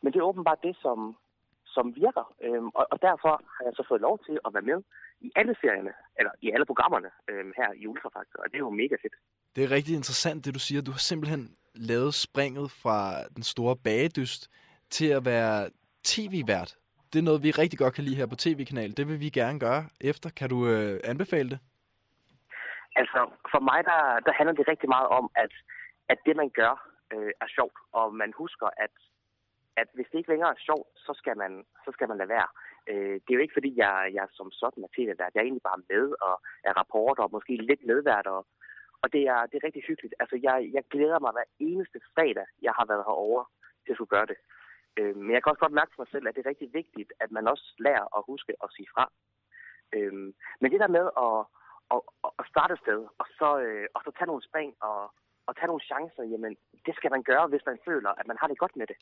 [0.00, 1.16] men det er åbenbart det, som,
[1.76, 4.78] som virker, øhm, og, og derfor har jeg så fået lov til at være med
[5.26, 8.80] i alle serierne, eller i alle programmerne øhm, her i Ultrafaktor, og det er jo
[8.82, 9.16] mega fedt.
[9.54, 10.82] Det er rigtig interessant, det du siger.
[10.82, 11.42] Du har simpelthen
[11.74, 12.98] lavet springet fra
[13.36, 14.42] den store bagedyst
[14.90, 15.70] til at være
[16.12, 16.70] tv-vært.
[17.12, 18.96] Det er noget, vi rigtig godt kan lide her på tv-kanal.
[18.96, 20.28] Det vil vi gerne gøre efter.
[20.38, 21.58] Kan du øh, anbefale det?
[23.00, 23.20] Altså,
[23.52, 25.52] for mig, der, der handler det rigtig meget om, at,
[26.12, 26.74] at det, man gør,
[27.14, 28.94] øh, er sjovt, og man husker, at,
[29.80, 31.52] at hvis det ikke længere er sjovt, så skal man,
[31.84, 32.48] så skal man lade være.
[32.90, 35.34] Øh, det er jo ikke, fordi jeg, jeg som sådan er tv vært.
[35.34, 36.34] Jeg er egentlig bare med og
[36.68, 38.26] er rapporter og måske lidt medvært.
[38.26, 38.46] Og,
[39.02, 40.14] og det, er, det er rigtig hyggeligt.
[40.20, 43.44] Altså, jeg, jeg glæder mig hver eneste fredag, jeg har været herovre
[43.84, 44.38] til at skulle gøre det.
[44.98, 47.10] Øh, men jeg kan også godt mærke for mig selv, at det er rigtig vigtigt,
[47.20, 49.04] at man også lærer at huske at sige fra.
[49.94, 50.12] Øh,
[50.60, 51.38] men det der med at,
[51.94, 52.00] at,
[52.40, 55.00] at starte et sted, og så, øh, og så tage nogle spring og,
[55.46, 56.56] og tage nogle chancer, jamen,
[56.86, 58.96] det skal man gøre, hvis man føler, at man har det godt med det.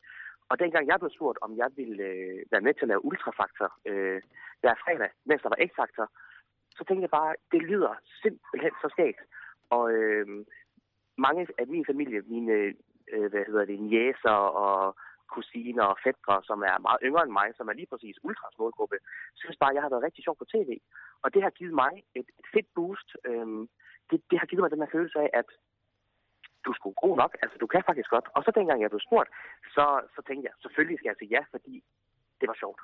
[0.51, 3.69] Og dengang jeg blev spurgt, om jeg ville øh, være med til at lave ultrafaktor
[3.91, 4.23] øh,
[4.61, 6.07] hver fredag, mens der var X-faktor,
[6.77, 9.21] så tænkte jeg bare, det lyder simpelthen så skægt.
[9.71, 10.27] Og øh,
[11.19, 12.75] mange af min familie, mine
[13.13, 14.97] øh, hvad hedder det, jæser og
[15.35, 18.97] kusiner og fædre, som er meget yngre end mig, som er lige præcis ultras målgruppe,
[19.35, 20.71] synes bare, at jeg har været rigtig sjov på tv.
[21.23, 23.09] Og det har givet mig et, et fedt boost.
[23.31, 23.47] Øh,
[24.11, 25.49] det, det har givet mig den her følelse af, at
[26.65, 27.33] du er sgu god nok.
[27.43, 28.27] Altså, du kan faktisk godt.
[28.37, 29.29] Og så dengang jeg blev spurgt,
[29.75, 31.75] så, så tænkte jeg, selvfølgelig skal jeg sige ja, fordi
[32.41, 32.81] det var sjovt.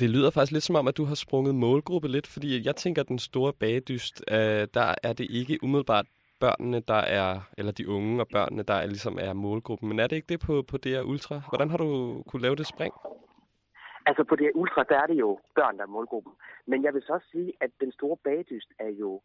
[0.00, 3.02] Det lyder faktisk lidt som om, at du har sprunget målgruppe lidt, fordi jeg tænker,
[3.02, 6.06] at den store bagdyst, øh, der er det ikke umiddelbart
[6.40, 9.88] børnene, der er, eller de unge og børnene, der er, ligesom er målgruppen.
[9.88, 11.40] Men er det ikke det på, på DR Ultra?
[11.48, 12.94] Hvordan har du kunne lave det spring?
[14.06, 16.32] Altså på det ultra, der er det jo børn, der er målgruppen.
[16.66, 19.20] Men jeg vil så også sige, at den store bagdyst er jo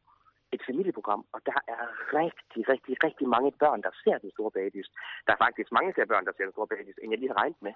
[0.52, 1.84] et familieprogram, og der er
[2.20, 4.92] rigtig, rigtig, rigtig mange børn, der ser den store bagdyst.
[5.26, 7.42] Der er faktisk mange flere børn, der ser den store bagdyst, end jeg lige har
[7.42, 7.74] regnet med.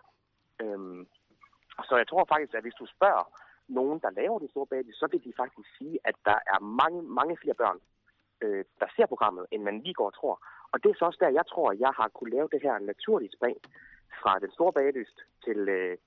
[0.61, 1.07] Øhm,
[1.87, 3.25] så jeg tror faktisk, at hvis du spørger
[3.67, 7.01] nogen, der laver den store bagdyst, så vil de faktisk sige, at der er mange,
[7.01, 7.79] mange flere børn,
[8.41, 10.35] øh, der ser programmet, end man lige går og tror.
[10.71, 12.79] Og det er så også der, jeg tror, at jeg har kunne lave det her
[12.79, 13.57] naturligt spring
[14.21, 15.97] fra den store bagdyst til, øh,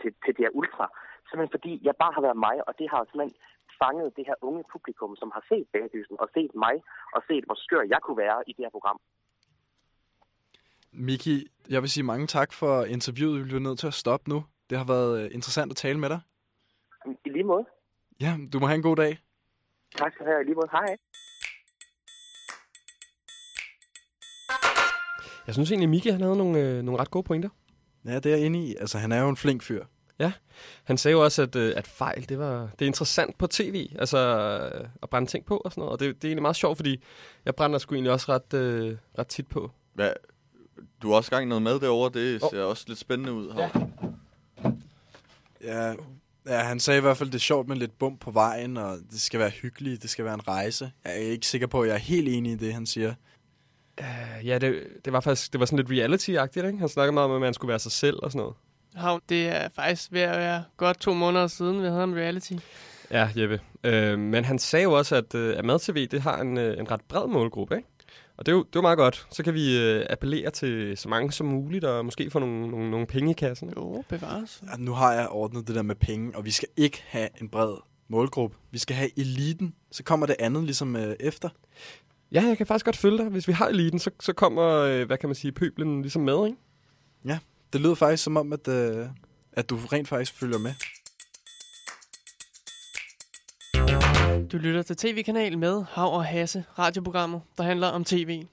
[0.00, 0.86] til, til det her ultra.
[1.28, 3.36] Simpelthen fordi jeg bare har været mig, og det har simpelthen
[3.82, 6.74] fanget det her unge publikum, som har set bagdysten og set mig,
[7.16, 8.98] og set, hvor skør jeg kunne være i det her program.
[10.92, 13.38] Miki, jeg vil sige mange tak for interviewet.
[13.40, 14.44] Vi bliver nødt til at stoppe nu.
[14.70, 16.20] Det har været øh, interessant at tale med dig.
[17.24, 17.64] I lige måde.
[18.20, 19.18] Ja, du må have en god dag.
[19.96, 20.40] Tak skal du have.
[20.42, 20.68] I lige måde.
[20.72, 20.96] Hej.
[25.46, 27.48] Jeg synes egentlig, Miki han havde nogle, øh, nogle ret gode pointer.
[28.04, 28.76] Ja, det er jeg inde i.
[28.80, 29.84] Altså, han er jo en flink fyr.
[30.20, 30.32] Ja,
[30.84, 33.88] han sagde jo også, at, øh, at fejl, det, var, det er interessant på tv,
[33.98, 34.18] altså
[34.74, 35.92] øh, at brænde ting på og sådan noget.
[35.92, 37.02] Og det, det er egentlig meget sjovt, fordi
[37.44, 39.70] jeg brænder sgu egentlig også ret, øh, ret tit på.
[39.94, 40.12] Hvad?
[41.02, 43.54] Du har også gang i noget mad derovre, det ser også lidt spændende ud.
[43.56, 43.70] Ja.
[45.62, 45.94] Ja,
[46.46, 48.96] ja, han sagde i hvert fald, det er sjovt med lidt bump på vejen, og
[49.10, 50.92] det skal være hyggeligt, det skal være en rejse.
[51.04, 53.14] Jeg er ikke sikker på, at jeg er helt enig i det, han siger.
[54.00, 56.78] Uh, ja, det, det var faktisk det var sådan lidt reality-agtigt, ikke?
[56.78, 58.56] Han snakkede meget om, at man skulle være sig selv og sådan noget.
[58.94, 62.52] Havn, det er faktisk ved at være godt to måneder siden, vi havde en reality.
[63.10, 63.60] Ja, Jeppe.
[63.84, 66.90] Øh, men han sagde jo også, at, øh, at Mad-TV det har en, øh, en
[66.90, 67.88] ret bred målgruppe, ikke?
[68.36, 69.26] Og det er, jo, det er jo meget godt.
[69.32, 72.90] Så kan vi øh, appellere til så mange som muligt, og måske få nogle, nogle,
[72.90, 73.68] nogle penge i kassen.
[73.68, 73.80] ikke?
[73.80, 74.62] Jo, bevares.
[74.70, 77.48] Ja, nu har jeg ordnet det der med penge, og vi skal ikke have en
[77.48, 77.74] bred
[78.08, 78.56] målgruppe.
[78.70, 79.74] Vi skal have eliten.
[79.90, 81.48] Så kommer det andet ligesom øh, efter.
[82.32, 83.26] Ja, jeg kan faktisk godt følge dig.
[83.26, 86.46] Hvis vi har eliten, så, så kommer, øh, hvad kan man sige, pøblen ligesom med,
[86.46, 86.58] ikke?
[87.24, 87.38] Ja,
[87.72, 89.06] det lyder faktisk som om, at, øh,
[89.52, 90.74] at du rent faktisk følger med.
[94.52, 98.44] Du lytter til tv-kanal med Hav og Hasse, radioprogrammet, der handler om tv.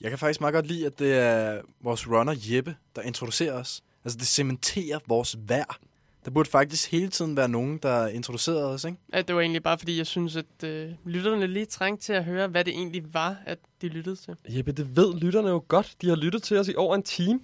[0.00, 3.82] Jeg kan faktisk meget godt lide, at det er vores runner Jeppe, der introducerer os.
[4.04, 5.78] Altså, det cementerer vores vær.
[6.24, 8.98] Der burde faktisk hele tiden være nogen, der introducerede os, ikke?
[9.12, 12.24] Ja, det var egentlig bare, fordi jeg synes, at øh, lytterne lige trængte til at
[12.24, 14.36] høre, hvad det egentlig var, at de lyttede til.
[14.48, 15.94] Jeppe, det ved lytterne jo godt.
[16.02, 17.40] De har lyttet til os i over en time.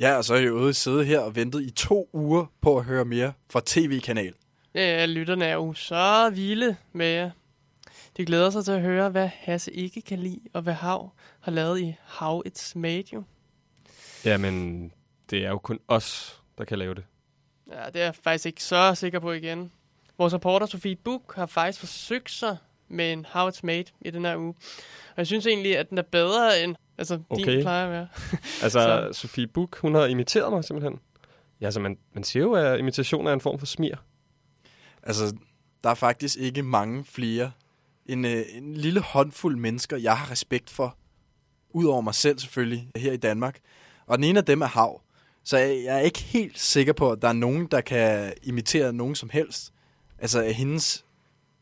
[0.00, 2.84] Ja, og så er jeg ude sidde her og ventet i to uger på at
[2.84, 4.34] høre mere fra tv-kanal.
[4.74, 7.30] Ja, lytterne er jo så vilde med jer.
[8.16, 11.52] De glæder sig til at høre, hvad Hasse ikke kan lide, og hvad Hav har
[11.52, 13.24] lavet i How It's Made You.
[14.24, 14.92] Jamen,
[15.30, 17.04] det er jo kun os, der kan lave det.
[17.72, 19.72] Ja, det er jeg faktisk ikke så sikker på igen.
[20.18, 22.56] Vores reporter Sofie Buk har faktisk forsøgt sig
[22.88, 24.54] med en How It's Made i den her uge.
[25.08, 27.52] Og jeg synes egentlig, at den er bedre end altså, Okay.
[27.52, 28.08] din plejer at være.
[28.62, 29.20] Altså, Så-.
[29.20, 30.98] Sofie Buk, hun har imiteret mig simpelthen.
[31.60, 33.94] Ja, altså, man, man siger jo, at imitation er en form for smir.
[35.02, 35.36] Altså,
[35.84, 37.50] der er faktisk ikke mange flere.
[38.06, 40.96] En, øh, en lille håndfuld mennesker, jeg har respekt for.
[41.70, 43.58] Udover mig selv selvfølgelig, her i Danmark.
[44.06, 45.00] Og den ene af dem er Hav.
[45.44, 48.92] Så jeg, jeg er ikke helt sikker på, at der er nogen, der kan imitere
[48.92, 49.72] nogen som helst.
[50.18, 51.04] Altså, at hendes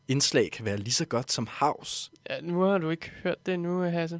[0.07, 2.11] indslag kan være lige så godt som Havs.
[2.29, 4.19] Ja, nu har du ikke hørt det nu, Hasse.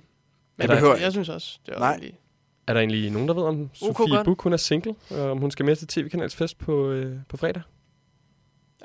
[0.58, 1.90] Det Men behøver jeg, synes også, det er Nej.
[1.90, 2.20] egentlig...
[2.68, 4.24] Er der egentlig nogen, der ved, om Sofie.
[4.26, 4.96] Buk, hun er single?
[5.10, 7.62] Og om hun skal med til tv-kanals fest på, øh, på fredag?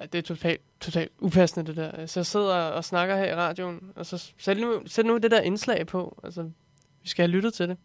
[0.01, 2.07] Ja, det er totalt, totalt upassende, det der.
[2.07, 4.71] Så jeg sidder og snakker her i radioen, og så der der, der der der
[4.71, 6.21] der sæt nu, sæt nu det der indslag på.
[6.25, 6.43] Altså,
[7.03, 7.77] vi skal have lyttet til det.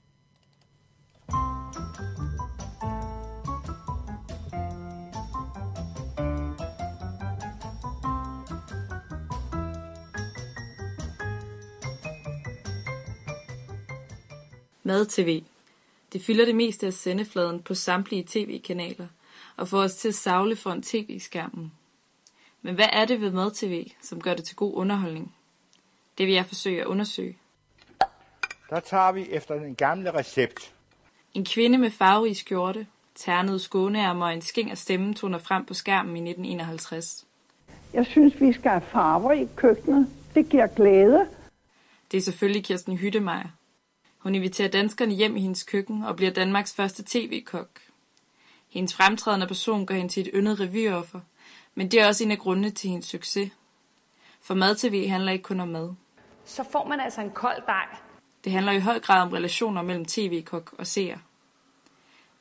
[14.83, 15.43] Mad-TV.
[16.13, 19.07] Det fylder det meste af sendefladen på samtlige tv-kanaler
[19.57, 21.71] og får os til at savle foran tv-skærmen.
[22.61, 25.35] Men hvad er det ved mad-tv, som gør det til god underholdning?
[26.17, 27.37] Det vil jeg forsøge at undersøge.
[28.69, 30.73] Der tager vi efter den gamle recept.
[31.33, 36.15] En kvinde med farverig skjorte, ternede skåneærmer og en skinger stemme toner frem på skærmen
[36.15, 37.25] i 1951.
[37.93, 40.07] Jeg synes, vi skal have farver i køkkenet.
[40.35, 41.27] Det giver glæde.
[42.11, 43.49] Det er selvfølgelig Kirsten Hyttemeier.
[44.23, 47.79] Hun inviterer danskerne hjem i hendes køkken og bliver Danmarks første tv-kok.
[48.69, 51.19] Hendes fremtrædende person gør hende til et yndet revyoffer,
[51.75, 53.51] men det er også en af grundene til hendes succes.
[54.41, 55.93] For mad-tv handler ikke kun om mad.
[56.45, 57.85] Så får man altså en kold dej.
[58.43, 61.17] Det handler i høj grad om relationer mellem tv-kok og seer.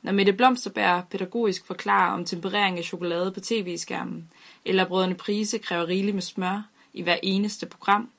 [0.01, 4.31] Når Mette Blomsterberg pædagogisk forklarer om temperering af chokolade på tv-skærmen,
[4.65, 8.09] eller brødrene Prise kræver rigeligt med smør i hver eneste program,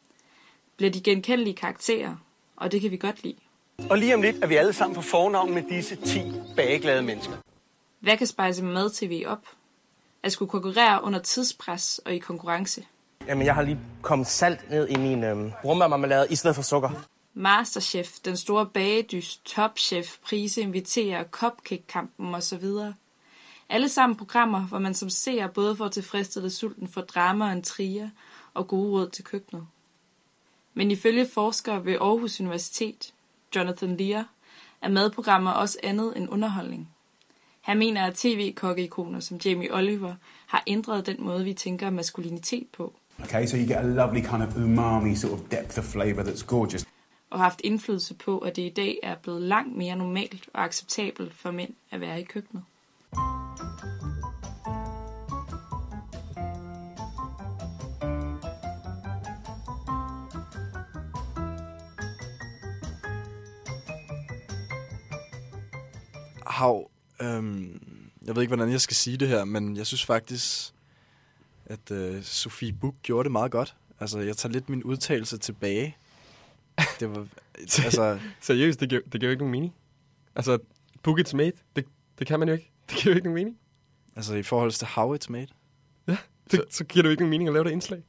[0.76, 2.16] bliver de genkendelige karakterer,
[2.56, 3.43] og det kan vi godt lide.
[3.90, 7.32] Og lige om lidt er vi alle sammen på fornavn med disse 10 bageglade mennesker.
[8.00, 9.46] Hvad kan spejse mad-tv op?
[10.22, 12.86] At skulle konkurrere under tidspres og i konkurrence.
[13.26, 16.90] Jamen, jeg har lige kommet salt ned i min øhm, brumbærmarmelade i stedet for sukker.
[17.34, 22.64] Masterchef, den store bagedys, topchef, prise inviterer, cupcake-kampen osv.
[23.68, 28.08] Alle sammen programmer, hvor man som seer både får tilfredsstillet sulten for drama og intriger
[28.54, 29.66] og gode råd til køkkenet.
[30.74, 33.13] Men ifølge forskere ved Aarhus Universitet,
[33.56, 34.24] Jonathan Lear,
[34.82, 36.88] er madprogrammer også andet end underholdning.
[37.60, 40.14] Han mener, at tv-kokkeikoner som Jamie Oliver
[40.46, 44.42] har ændret den måde, vi tænker maskulinitet på, Okay, so you get a lovely kind
[44.42, 46.86] of umami sort of depth of flavor that's gorgeous.
[47.30, 51.34] og haft indflydelse på, at det i dag er blevet langt mere normalt og acceptabelt
[51.34, 52.62] for mænd at være i køkkenet.
[66.54, 66.90] Hav,
[67.22, 70.74] øhm, jeg ved ikke, hvordan jeg skal sige det her, men jeg synes faktisk,
[71.66, 73.76] at øh, Sofie Buch gjorde det meget godt.
[74.00, 75.96] Altså, jeg tager lidt min udtalelse tilbage.
[77.00, 77.26] Det var,
[77.84, 79.74] altså, Seriøst, det giver, det giver jo ikke nogen mening.
[80.34, 80.58] Altså,
[81.02, 81.84] book it's made, det,
[82.18, 82.70] det kan man jo ikke.
[82.90, 83.58] Det giver jo ikke nogen mening.
[84.16, 85.46] altså i forhold til how it's made.
[86.08, 86.16] Ja,
[86.50, 88.02] det, så, så giver det jo ikke nogen mening at lave det indslag.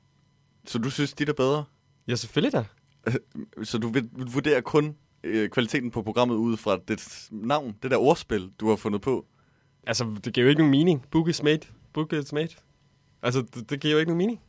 [0.65, 1.65] Så du synes, dit er bedre?
[2.08, 2.65] Ja, selvfølgelig da.
[3.63, 7.97] Så du vil vurdere kun øh, kvaliteten på programmet ud fra det navn, det der
[7.97, 9.25] ordspil, du har fundet på?
[9.88, 11.05] Altså, det giver jo ikke nogen mening.
[11.11, 11.59] Book is made.
[11.93, 12.49] Book is made.
[13.21, 14.41] Altså, det, det giver jo ikke nogen mening.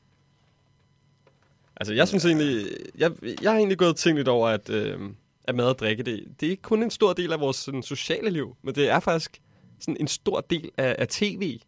[1.77, 2.67] Altså, jeg synes egentlig...
[2.99, 3.13] Jeg,
[3.43, 5.01] jeg har egentlig gået og tænkt lidt over, at, øh,
[5.45, 7.83] at mad og drikke, det, det er ikke kun en stor del af vores sådan,
[7.83, 9.41] sociale liv, men det er faktisk
[9.81, 11.61] sådan en stor del af, af tv.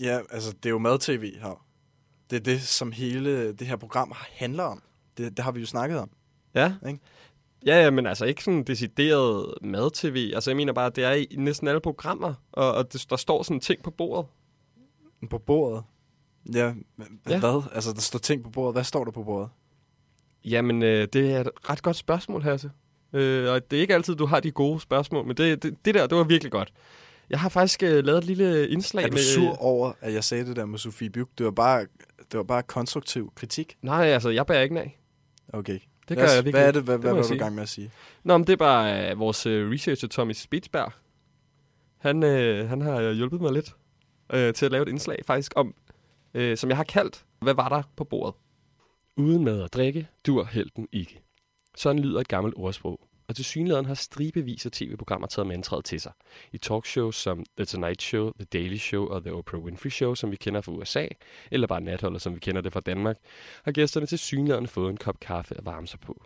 [0.00, 1.64] Ja, altså det er jo mad-tv her.
[2.30, 4.82] Det er det, som hele det her program handler om.
[5.16, 6.10] Det, det har vi jo snakket om.
[6.54, 6.74] Ja.
[6.88, 7.00] Ikke?
[7.66, 10.30] Ja, ja, men altså ikke sådan decideret mad-tv.
[10.34, 13.16] Altså, jeg mener bare, at det er i næsten alle programmer, og, og det, der
[13.16, 14.26] står sådan ting på bordet.
[15.30, 15.82] På bordet?
[16.54, 16.74] Ja, ja,
[17.28, 17.38] Ja.
[17.40, 17.62] hvad?
[17.74, 18.74] Altså, der står ting på bordet.
[18.74, 19.48] Hvad står der på bordet?
[20.44, 22.70] Jamen, øh, det er et ret godt spørgsmål, Hasse.
[23.12, 25.94] Øh, og det er ikke altid, du har de gode spørgsmål, men det, det, det
[25.94, 26.72] der, det var virkelig godt.
[27.30, 29.34] Jeg har faktisk øh, lavet et lille indslag Er du med...
[29.34, 31.30] sur over, at jeg sagde det der med Sofie Buch?
[31.38, 31.86] Det var bare,
[32.18, 33.76] det var bare konstruktiv kritik.
[33.82, 35.00] Nej, altså, jeg bærer ikke af.
[35.52, 35.78] Okay.
[36.08, 36.52] Det hvad, gør jeg virkelig.
[36.52, 36.82] Hvad er det?
[36.82, 37.90] Hvad, Det hvad må var jeg du i gang med at sige?
[38.24, 40.92] Nå, men det er bare øh, vores øh, researcher, Tommy Spitzberg.
[41.98, 43.76] Han, øh, han har hjulpet mig lidt
[44.32, 45.74] øh, til at lave et indslag, faktisk, om,
[46.34, 48.34] øh, som jeg har kaldt, hvad var der på bordet?
[49.16, 51.22] Uden mad og drikke, dur helten ikke.
[51.76, 53.07] Sådan lyder et gammelt ordsprog.
[53.28, 56.12] Og til synligheden har stribevis af tv-programmer taget mantraet til sig.
[56.52, 60.30] I talkshows som The Tonight Show, The Daily Show og The Oprah Winfrey Show, som
[60.30, 61.06] vi kender fra USA,
[61.50, 63.16] eller bare natholdet, som vi kender det fra Danmark,
[63.62, 66.22] har gæsterne til synligheden fået en kop kaffe at varme sig på.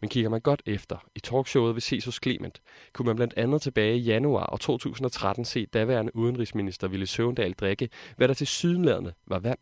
[0.00, 3.96] Men kigger man godt efter, i talkshowet ved Cesus Clement, kunne man blandt andet tilbage
[3.96, 9.38] i januar år 2013 se daværende udenrigsminister Ville Søvndal drikke, hvad der til sydenladende var
[9.38, 9.58] vand.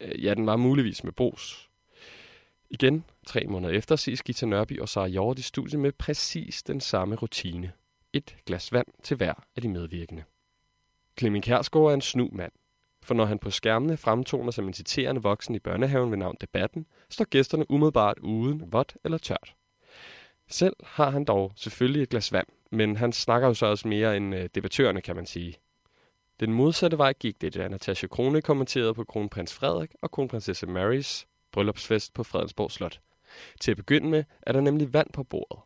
[0.00, 1.70] Øh, ja, den var muligvis med brus.
[2.70, 6.80] Igen, tre måneder efter, ses Gita Nørby og Sara Hjort i studiet med præcis den
[6.80, 7.72] samme rutine.
[8.12, 10.24] Et glas vand til hver af de medvirkende.
[11.18, 12.52] Clemen Kærsgaard er en snu mand.
[13.02, 16.86] For når han på skærmene fremtoner som en citerende voksen i børnehaven ved navn Debatten,
[17.10, 19.54] står gæsterne umiddelbart uden vådt eller tørt.
[20.48, 24.16] Selv har han dog selvfølgelig et glas vand, men han snakker jo så også mere
[24.16, 25.56] end øh, debattørerne, kan man sige.
[26.40, 31.26] Den modsatte vej gik det, da Natasha Krone kommenterede på kronprins Frederik og kronprinsesse Marys
[31.54, 33.00] bryllupsfest på Fredensborg Slot.
[33.60, 35.58] Til at begynde med er der nemlig vand på bordet.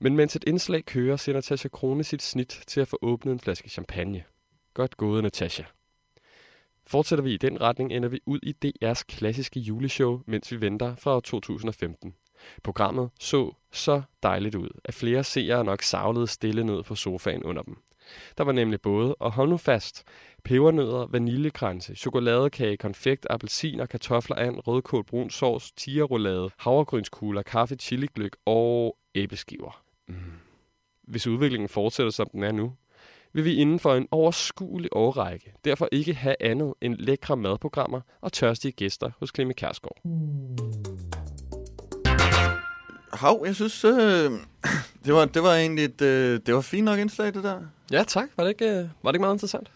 [0.00, 3.40] Men mens et indslag kører, ser Natasha Krone sit snit til at få åbnet en
[3.40, 4.24] flaske champagne.
[4.74, 5.62] Godt gået, Natasha.
[6.86, 10.96] Fortsætter vi i den retning, ender vi ud i DR's klassiske juleshow, mens vi venter
[10.96, 12.14] fra år 2015.
[12.62, 17.62] Programmet så så dejligt ud, at flere seere nok savlede stille ned på sofaen under
[17.62, 17.76] dem.
[18.38, 20.04] Der var nemlig både, og hold nu fast,
[20.44, 28.96] pebernødder, vaniljekranse, chokoladekage, konfekt, appelsiner, kartofler, and, rødkål, brun sovs, tigerroulade, havregrynskugler, kaffe, chiligløk og
[29.14, 29.84] æbleskiver.
[30.08, 30.14] Mm.
[31.02, 32.72] Hvis udviklingen fortsætter, som den er nu,
[33.32, 38.32] vil vi inden for en overskuelig årrække derfor ikke have andet end lækre madprogrammer og
[38.32, 39.96] tørstige gæster hos Clemme Kærsgaard.
[43.12, 44.30] Hav, jeg synes, øh,
[45.04, 47.60] det, var, det var egentlig et, øh, det var fint nok indslag, det der.
[47.90, 48.28] Ja, tak.
[48.36, 49.70] Var det ikke, øh, var det ikke meget interessant?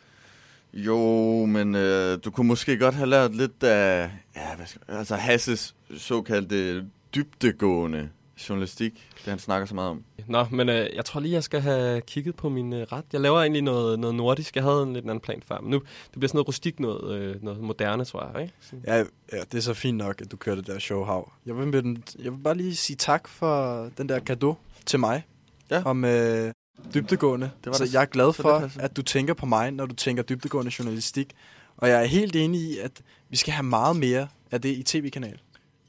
[0.73, 0.99] Jo,
[1.47, 5.75] men øh, du kunne måske godt have lært lidt af ja, hvad skal, altså Hasses
[5.97, 6.85] såkaldte
[7.15, 8.09] dybdegående
[8.49, 8.93] journalistik,
[9.25, 10.05] det han snakker så meget om.
[10.27, 13.05] Nå, men øh, jeg tror lige, jeg skal have kigget på min øh, ret.
[13.13, 14.55] Jeg laver egentlig noget, noget nordisk.
[14.57, 17.19] Jeg havde en lidt anden plan før, men nu det bliver sådan noget rustik, noget,
[17.21, 18.43] øh, noget moderne, tror jeg.
[18.43, 18.55] Ikke?
[18.87, 18.97] Ja,
[19.33, 21.33] ja, det er så fint nok, at du kører det der show, Hav.
[21.47, 24.55] Jeg vil, med den, jeg vil bare lige sige tak for den der gave
[24.87, 25.23] til mig.
[25.71, 25.83] Ja.
[25.85, 26.53] Om øh,
[26.95, 27.51] dybdegående.
[27.65, 28.81] Det var så det- jeg er glad det for, passer.
[28.81, 31.33] at du tænker på mig, når du tænker dybdegående journalistik.
[31.77, 32.93] Og jeg er helt enig i, at
[33.29, 35.39] vi skal have meget mere af det i tv-kanal.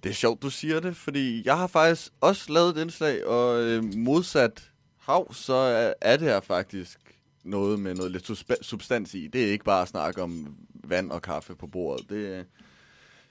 [0.04, 3.64] Det er sjovt, du siger det, fordi jeg har faktisk også lavet et indslag, og
[3.64, 7.00] øh, modsat Hav, så er, er det her faktisk
[7.43, 8.32] noget med noget lidt
[8.62, 9.28] substans i.
[9.28, 12.10] Det er ikke bare at snakke om vand og kaffe på bordet.
[12.10, 12.43] Det, øh,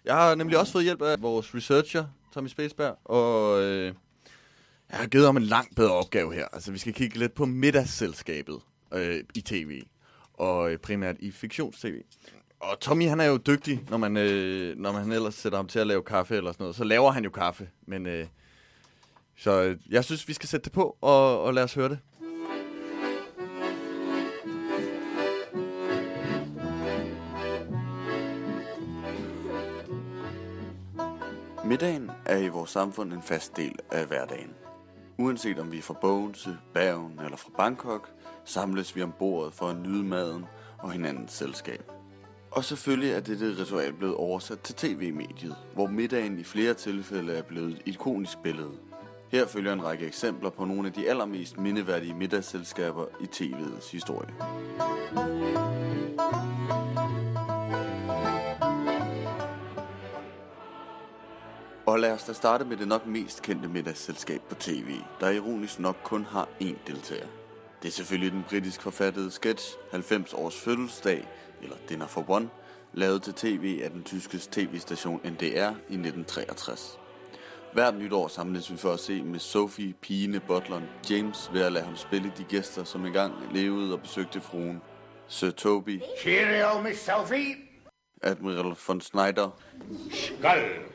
[0.04, 2.04] jeg har nemlig også fået hjælp af vores researcher,
[2.34, 3.94] Tommy Spaceberg, og øh,
[4.90, 6.48] jeg har givet ham en langt bedre opgave her.
[6.52, 8.60] Altså, vi skal kigge lidt på middagsselskabet
[8.92, 9.82] øh, i tv,
[10.34, 12.02] og øh, primært i fiktions-tv.
[12.60, 15.78] Og Tommy, han er jo dygtig, når man, øh, når man ellers sætter ham til
[15.78, 16.76] at lave kaffe eller sådan noget.
[16.76, 18.06] Så laver han jo kaffe, men...
[18.06, 18.26] Øh,
[19.38, 21.98] så øh, jeg synes, vi skal sætte det på, og, og lad os høre det.
[31.64, 34.54] Middagen er i vores samfund en fast del af hverdagen.
[35.18, 38.10] Uanset om vi er fra Bogense, Bergen eller fra Bangkok,
[38.44, 40.44] samles vi om bordet for at nyde maden
[40.78, 41.95] og hinandens selskab.
[42.50, 47.42] Og selvfølgelig er dette ritual blevet oversat til tv-mediet, hvor middagen i flere tilfælde er
[47.42, 48.72] blevet et ikonisk billede.
[49.32, 54.34] Her følger en række eksempler på nogle af de allermest mindeværdige middagsselskaber i tv'ets historie.
[61.86, 65.78] Og lad os da starte med det nok mest kendte middagsselskab på tv, der ironisk
[65.78, 67.26] nok kun har én deltager.
[67.82, 71.28] Det er selvfølgelig den britisk forfattede sketch 90 års fødselsdag,
[71.62, 72.48] eller Dinner for One,
[72.92, 76.98] lavet til tv af den tyske tv-station NDR i 1963.
[77.72, 81.84] Hvert nytår samles vi for at se med Sophie, pigene, butleren James ved at lade
[81.84, 84.82] ham spille de gæster, som engang levede og besøgte fruen.
[85.28, 87.56] Sir Toby, Cheerio, Miss Sophie.
[88.22, 89.50] Admiral von Snyder,
[90.10, 90.86] Skull.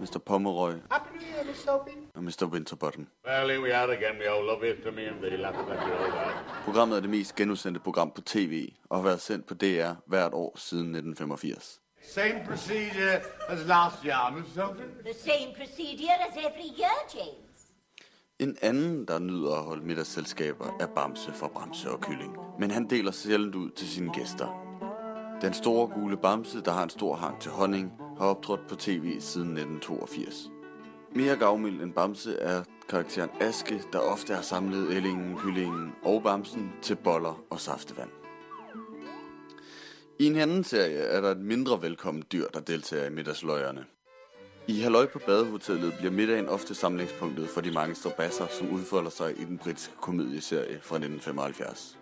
[0.00, 0.18] Mr.
[0.18, 2.07] Pomeroy Happy New Year, Miss Sophie.
[2.18, 2.46] Og Mr.
[2.52, 3.06] Winterbottom.
[3.26, 5.28] Well, here we are again, the old love it to me and the.
[6.64, 10.32] Programmet er det mest genudsendte program på tv og har været sendt på DR hvert
[10.34, 11.80] år siden 1985.
[12.02, 13.16] Same procedure
[13.48, 14.52] as last year, Miss.
[14.54, 17.48] The same procedure as every year, James.
[18.38, 22.36] En anden, der nyder at holde middagsselskaber, er Bamse fra Bamse og Kylling.
[22.58, 24.48] Men han deler sjældent ud til sine gæster.
[25.40, 29.20] Den store gule Bamse, der har en stor hang til honning, har optrådt på tv
[29.20, 30.57] siden 1982.
[31.14, 36.72] Mere gavmild end Bamse er karakteren Aske, der ofte har samlet ællingen, Kyllingen og Bamsen
[36.82, 38.10] til boller og saftevand.
[40.18, 43.84] I en anden serie er der et mindre velkommen dyr, der deltager i middagsløjerne.
[44.66, 49.40] I Halløj på Badehotellet bliver middagen ofte samlingspunktet for de mange strabasser, som udfolder sig
[49.40, 51.97] i den britiske komedieserie fra 1975.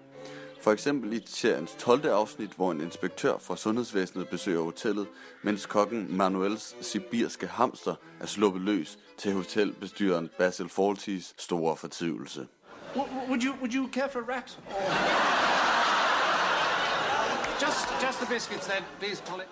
[0.60, 2.06] For eksempel i seriens 12.
[2.06, 5.06] afsnit, hvor en inspektør fra sundhedsvæsenet besøger hotellet,
[5.42, 12.46] mens kokken Manuels sibirske hamster er sluppet løs til hotelbestyreren Basil Fawltys store fortvivlelse.
[12.96, 14.60] Would you would you care for rat?
[17.60, 19.44] just just the biscuits then, please, Polly.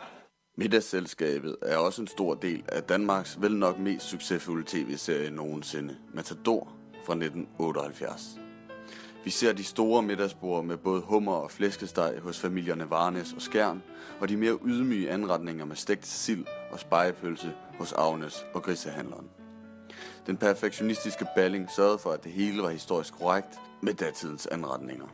[0.57, 6.73] Middagsselskabet er også en stor del af Danmarks vel nok mest succesfulde tv-serie nogensinde, Matador
[7.07, 8.44] fra 1978.
[9.25, 13.83] Vi ser de store middagsbord med både hummer og flæskesteg hos familierne Varnes og Skjern,
[14.21, 19.29] og de mere ydmyge anretninger med stegt sild og spejepølse hos Agnes og grisehandleren.
[20.27, 25.07] Den perfektionistiske balling sørgede for, at det hele var historisk korrekt med datidens anretninger.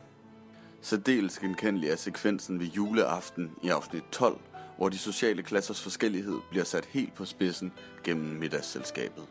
[0.81, 4.39] Særdeles genkendelig er sekvensen ved juleaften i afsnit 12,
[4.77, 7.71] hvor de sociale klassers forskellighed bliver sat helt på spidsen
[8.03, 9.23] gennem middagsselskabet.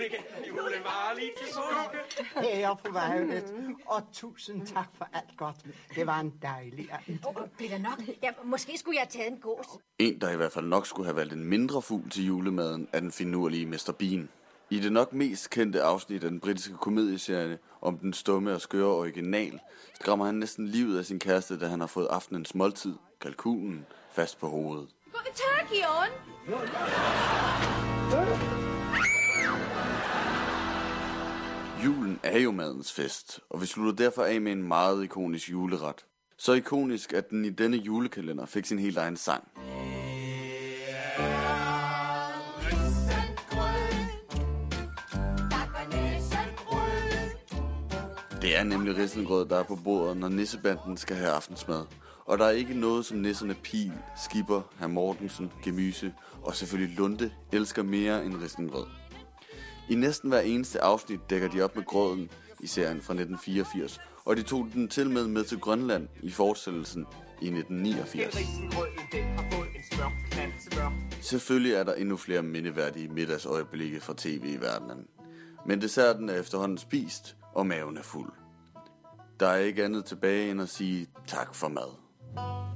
[0.00, 1.98] Nu er det jul igen, og nu er det jule, julevarlig til skugge.
[2.50, 3.54] Ære fru Violet,
[3.86, 5.56] og tusind tak for alt godt.
[5.94, 7.20] Det var en dejlig aften.
[7.56, 8.00] Bliver der nok?
[8.22, 9.66] Ja, måske skulle jeg have taget en gås.
[9.98, 13.00] En, der i hvert fald nok skulle have valgt en mindre fugl til julemaden, er
[13.00, 13.94] den finurlige Mr.
[13.98, 14.28] Bean.
[14.70, 18.86] I det nok mest kendte afsnit af den britiske komedieserie om den stumme og skøre
[18.86, 19.60] original,
[19.94, 24.38] skræmmer han næsten livet af sin kæreste, da han har fået aftenens måltid, kalkunen, fast
[24.38, 24.88] på hovedet.
[25.12, 25.82] Put the turkey
[28.56, 28.59] on.
[31.84, 36.04] Julen er jo madens fest, og vi slutter derfor af med en meget ikonisk juleret.
[36.36, 39.48] Så ikonisk, at den i denne julekalender fik sin helt egen sang.
[48.42, 51.84] Det er nemlig risengrød, der er på bordet, når nissebanden skal have aftensmad.
[52.24, 53.92] Og der er ikke noget, som nisserne Pil,
[54.24, 58.99] Skipper, Herr Mortensen, Gemyse og selvfølgelig Lunde elsker mere end risengrød.
[59.90, 62.30] I næsten hver eneste afsnit dækker de op med gråden
[62.60, 67.06] i serien fra 1984, og de tog den til med med til Grønland i fortsættelsen
[67.40, 68.36] i 1989.
[71.20, 75.06] Selvfølgelig er der endnu flere mindeværdige middagsøjeblikke fra tv i verdenen.
[75.66, 78.32] Men desserten er efterhånden spist, og maven er fuld.
[79.40, 82.69] Der er ikke andet tilbage end at sige tak for mad.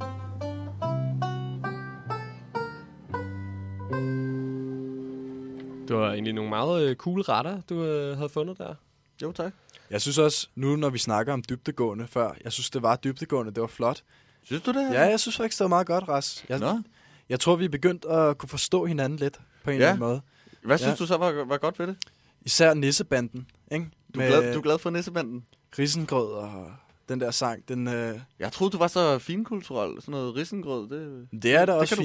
[5.95, 8.75] Det var egentlig nogle meget øh, cool retter, du øh, havde fundet der.
[9.23, 9.53] Jo, tak.
[9.91, 13.53] Jeg synes også, nu når vi snakker om dybdegående før, jeg synes, det var dybdegående,
[13.55, 14.03] det var flot.
[14.45, 14.93] Synes du det?
[14.93, 16.45] Ja, jeg synes faktisk, det var meget godt, Ras.
[16.49, 16.81] Jeg, Nå.
[17.29, 19.77] jeg tror, vi er begyndt at kunne forstå hinanden lidt på en Ja.
[19.77, 20.21] eller anden måde.
[20.63, 21.97] Hvad synes du så var, var godt ved det?
[22.43, 23.87] Især Nissebanden, ikke?
[24.15, 25.45] Du er, glad, du er glad for Nissebanden?
[25.79, 26.73] Risengrød og
[27.09, 27.89] den der sang, den...
[27.89, 30.01] Øh, Jeg troede, du var så finkulturel.
[30.01, 31.29] Sådan noget risengrød, det...
[31.43, 32.05] det er da også kan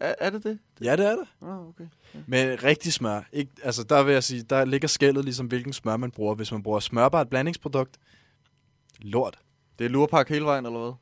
[0.00, 0.58] Er, er det det?
[0.82, 1.28] Ja, det er det.
[1.42, 1.84] Ah, okay.
[2.26, 3.20] Med rigtig smør.
[3.32, 6.34] Ikke, altså, der vil jeg sige, der ligger skældet ligesom, hvilken smør man bruger.
[6.34, 7.98] Hvis man bruger smørbart blandingsprodukt,
[9.00, 9.38] lort.
[9.78, 10.92] Det er lurpak hele vejen, eller hvad?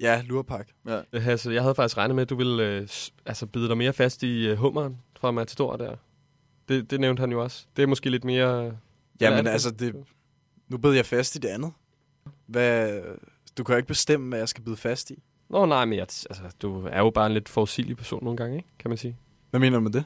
[0.00, 0.68] Ja, lurpak.
[0.86, 1.00] Ja.
[1.12, 2.88] Øh, Hasse, jeg havde faktisk regnet med, at du ville øh,
[3.26, 5.96] altså bide dig mere fast i øh, hummeren fra Matador der.
[6.68, 7.66] Det, det nævnte han jo også.
[7.76, 8.64] Det er måske lidt mere...
[8.64, 8.70] Ja,
[9.28, 9.94] Hvad er men altså, det,
[10.68, 11.72] nu bed jeg fast i det andet.
[12.46, 13.02] Hvad,
[13.58, 15.22] du kan jo ikke bestemme, hvad jeg skal bide fast i.
[15.48, 18.56] Nå nej, men jeg, altså, du er jo bare en lidt forudsigelig person nogle gange,
[18.56, 18.68] ikke?
[18.78, 19.16] kan man sige.
[19.50, 20.04] Hvad mener du med det?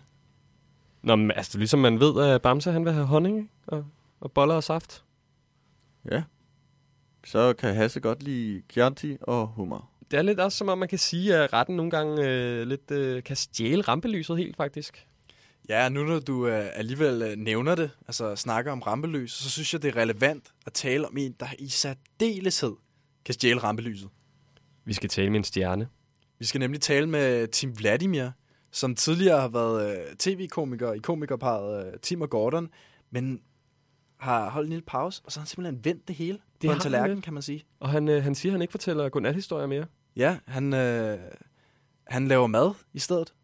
[1.03, 3.49] Nå, men altså, ligesom man ved, at Bamse han vil have honning ikke?
[3.66, 3.84] Og,
[4.20, 5.05] og boller og saft.
[6.11, 6.22] Ja.
[7.26, 9.91] Så kan Hasse godt lide Chianti og hummer.
[10.11, 12.91] Det er lidt også som om, man kan sige, at retten nogle gange øh, lidt
[12.91, 15.07] øh, kan stjæle rampelyset helt, faktisk.
[15.68, 19.72] Ja, nu når du øh, alligevel øh, nævner det, altså snakker om rampelys, så synes
[19.72, 22.76] jeg, det er relevant at tale om en, der i særdeleshed
[23.24, 24.09] kan stjæle rampelyset.
[24.91, 25.88] Vi skal tale med en stjerne.
[26.38, 28.28] Vi skal nemlig tale med Tim Vladimir,
[28.70, 32.68] som tidligere har været øh, tv-komiker i komikerparet øh, Tim og Gordon,
[33.11, 33.41] men
[34.18, 36.66] har holdt en lille pause, og så har han simpelthen vendt det hele det på
[36.66, 37.24] en han tallerken, lidt.
[37.24, 37.64] kan man sige.
[37.80, 39.86] Og han, øh, han siger, at han ikke fortæller godnathistorier mere.
[40.16, 41.18] Ja, han, øh,
[42.07, 43.34] han laver mad i stedet.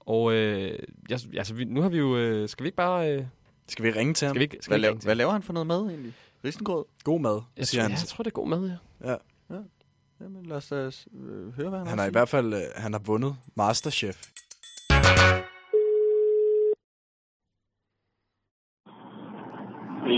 [0.00, 2.16] Og øh, jeg, altså, vi, nu har vi jo...
[2.16, 3.12] Øh, skal vi ikke bare...
[3.12, 3.24] Øh,
[3.68, 4.34] Skal vi ringe til ham?
[4.34, 6.12] skal vi ikke, skal Hvad, vi ikke til hvad laver han for noget mad egentlig?
[6.44, 6.84] Risengrød?
[7.04, 7.92] God mad, jeg, siger tror, han.
[7.92, 9.10] ja, jeg tror, det er god mad, ja.
[9.10, 9.16] Ja.
[10.20, 12.60] Jamen lad os da øh, høre, hvad han, Han har har i hvert fald øh,
[12.76, 14.16] han har vundet Masterchef.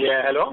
[0.04, 0.52] Ja, hallo?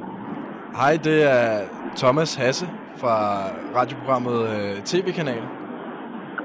[0.76, 2.66] Hej, det er Thomas Hasse
[2.98, 3.46] fra
[3.76, 5.44] radioprogrammet øh, TV-kanal.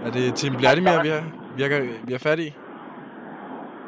[0.05, 1.23] Er det Tim Vladimir, vi har,
[1.57, 2.55] vi, har, vi har fat i?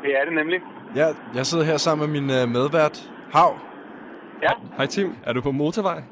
[0.02, 0.60] Det er det nemlig.
[0.96, 3.58] Ja, jeg sidder her sammen med min øh, medvært, Hav.
[4.42, 6.02] Ja, Hej Tim, er du på motorvej?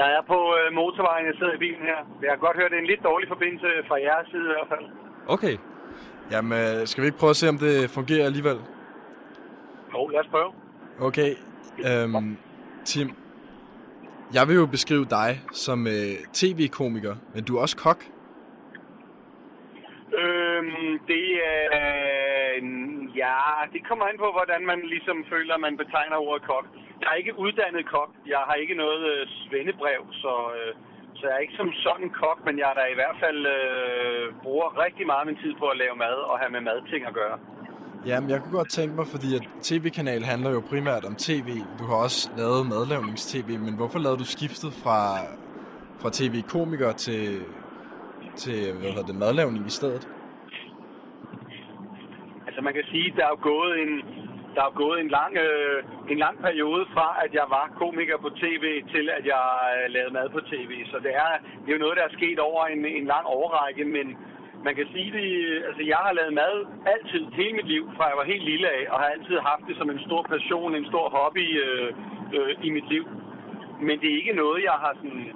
[0.00, 1.98] Jeg er på øh, motorvejen, jeg sidder i bilen her.
[2.22, 4.70] Jeg kan godt høre, det er en lidt dårlig forbindelse fra jeres side i hvert
[4.72, 4.86] fald.
[5.34, 5.56] Okay.
[6.30, 8.58] Jamen, øh, skal vi ikke prøve at se, om det fungerer alligevel?
[9.92, 10.52] Jo, lad os prøve.
[11.08, 11.30] Okay,
[11.88, 12.36] øhm,
[12.84, 13.08] Tim.
[14.34, 18.00] Jeg vil jo beskrive dig som øh, tv-komiker, men du er også kok.
[20.22, 21.86] Øhm, det er...
[23.22, 23.36] ja,
[23.72, 26.66] det kommer an på, hvordan man ligesom føler, man betegner ordet kok.
[27.06, 28.10] Jeg er ikke uddannet kok.
[28.34, 30.72] Jeg har ikke noget øh, svendebrev, så, øh,
[31.16, 34.24] så jeg er ikke som sådan kok, men jeg er da i hvert fald øh,
[34.44, 37.14] bruger rigtig meget af min tid på at lave mad og have med madting at
[37.20, 37.36] gøre.
[38.06, 41.48] Jamen, jeg kunne godt tænke mig, fordi at tv-kanal handler jo primært om tv.
[41.78, 45.00] Du har også lavet madlavnings-tv, men hvorfor lavede du skiftet fra,
[46.00, 47.22] fra tv-komiker til,
[48.42, 50.08] til hvad hedder det, madlavning i stedet?
[52.46, 53.92] Altså man kan sige, der er jo gået en,
[54.56, 55.78] der er gået en lang, øh,
[56.12, 60.12] en lang periode fra, at jeg var komiker på tv, til at jeg øh, lavede
[60.18, 60.72] mad på tv.
[60.92, 61.30] Så det er,
[61.62, 64.06] det er jo noget, der er sket over en, en lang overrække, men,
[64.66, 65.28] man kan sige det,
[65.68, 66.54] altså jeg har lavet mad
[66.94, 69.76] altid, hele mit liv, fra jeg var helt lille af, og har altid haft det
[69.76, 71.88] som en stor passion, en stor hobby øh,
[72.36, 73.04] øh, i mit liv.
[73.80, 75.26] Men det er ikke noget, jeg har sådan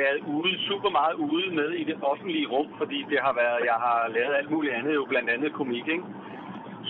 [0.00, 3.78] været ude, super meget ude med i det offentlige rum, fordi det har været, jeg
[3.86, 6.04] har lavet alt muligt andet, jo blandt andet komik, ikke?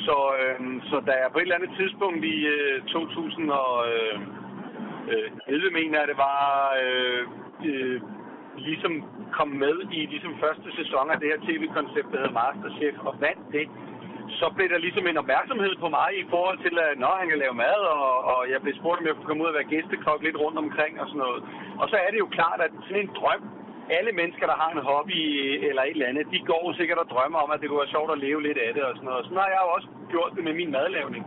[0.07, 0.57] Så, øh,
[0.91, 3.53] så da jeg på et eller andet tidspunkt i øh, 2011,
[5.13, 6.43] øh, øh, mener jeg det var,
[6.83, 7.23] øh,
[7.69, 8.01] øh,
[8.57, 8.93] ligesom
[9.39, 13.45] kom med i ligesom første sæson af det her tv-koncept, der hedder Masterchef, og vandt
[13.57, 13.67] det,
[14.41, 17.39] så blev der ligesom en opmærksomhed på mig i forhold til, at når han kan
[17.39, 20.21] lave mad, og, og jeg blev spurgt, om jeg kunne komme ud og være gæstekok
[20.23, 21.41] lidt rundt omkring og sådan noget.
[21.81, 23.43] Og så er det jo klart, at sådan en drøm,
[23.91, 25.21] alle mennesker, der har en hobby
[25.69, 28.13] eller et eller andet, de går sikkert og drømmer om, at det kunne være sjovt
[28.13, 29.25] at leve lidt af det og sådan noget.
[29.25, 31.25] Sådan har jeg jo også gjort det med min madlavning.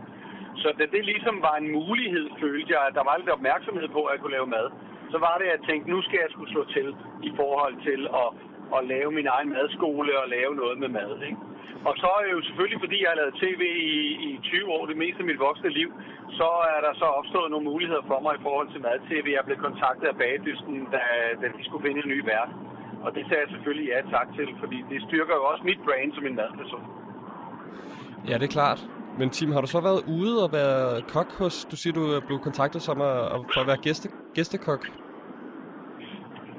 [0.62, 4.00] Så da det ligesom var en mulighed, følte jeg, at der var lidt opmærksomhed på,
[4.04, 4.66] at jeg kunne lave mad,
[5.12, 6.88] så var det, at jeg tænkte, nu skal jeg skulle slå til
[7.22, 8.28] i forhold til at,
[8.76, 11.12] at lave min egen madskole og lave noget med mad.
[11.28, 11.38] Ikke?
[11.88, 13.62] Og så er jo selvfølgelig, fordi jeg har lavet tv
[13.94, 13.96] i,
[14.28, 15.90] i 20 år, det meste af mit voksne liv,
[16.40, 19.26] så er der så opstået nogle muligheder for mig i forhold til mad-tv.
[19.36, 21.02] Jeg blev kontaktet af Bagedysten, da,
[21.40, 22.50] da de skulle finde en ny vært.
[23.04, 26.10] Og det sagde jeg selvfølgelig ja tak til, fordi det styrker jo også mit brand
[26.16, 26.84] som en madperson.
[28.28, 28.80] Ja, det er klart.
[29.18, 31.64] Men Tim, har du så været ude og været kok hos...
[31.70, 34.82] Du siger, du blev kontaktet som at, at, for at være gæste, gæstekok.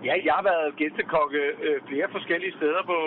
[0.07, 2.97] Ja, jeg har været gæstekokke øh, flere forskellige steder på,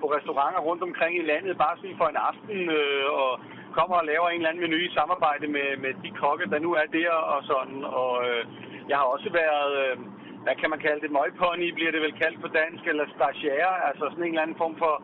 [0.00, 3.32] på restauranter rundt omkring i landet, bare sådan for en aften, øh, og
[3.78, 6.70] kommer og laver en eller anden menu i samarbejde med, med de kokke, der nu
[6.82, 7.80] er der og sådan.
[8.02, 8.42] Og øh,
[8.90, 9.94] jeg har også været, øh,
[10.44, 14.04] hvad kan man kalde det, møgpony bliver det vel kaldt på dansk, eller stagiaire, altså
[14.10, 14.94] sådan en eller anden form for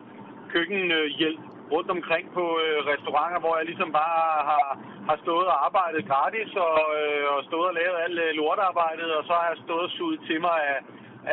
[0.53, 4.21] køkkenhjælp rundt omkring på øh, restauranter, hvor jeg ligesom bare
[4.51, 4.67] har,
[5.09, 9.23] har stået og arbejdet gratis og, øh, og stået og lavet alt øh, lortearbejdet, og
[9.27, 10.79] så har jeg stået og suget til mig af,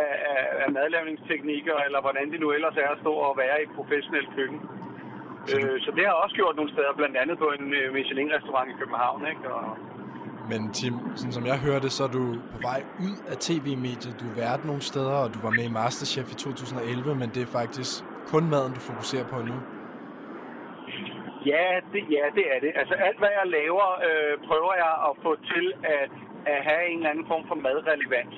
[0.03, 3.63] af, af, af madlavningsteknikker, eller hvordan det nu ellers er at stå og være i
[3.63, 4.61] et professionelt køkken.
[5.53, 8.75] Øh, så det har også gjort nogle steder, blandt andet på en øh, Michelin-restaurant i
[8.81, 9.27] København.
[9.33, 9.45] Ikke?
[9.55, 9.79] Og,
[10.51, 14.15] Men Tim, sådan som jeg hørte, så er du på vej ud af tv-mediet.
[14.21, 17.43] Du er vært nogle steder, og du var med i Masterchef i 2011, men det
[17.43, 17.93] er faktisk
[18.33, 19.57] kun maden, du fokuserer på nu.
[21.53, 22.73] Ja, det, ja, det er det.
[22.81, 25.67] Altså alt, hvad jeg laver, øh, prøver jeg at få til
[25.97, 26.11] at,
[26.53, 28.37] at have en eller anden form for madrelevans.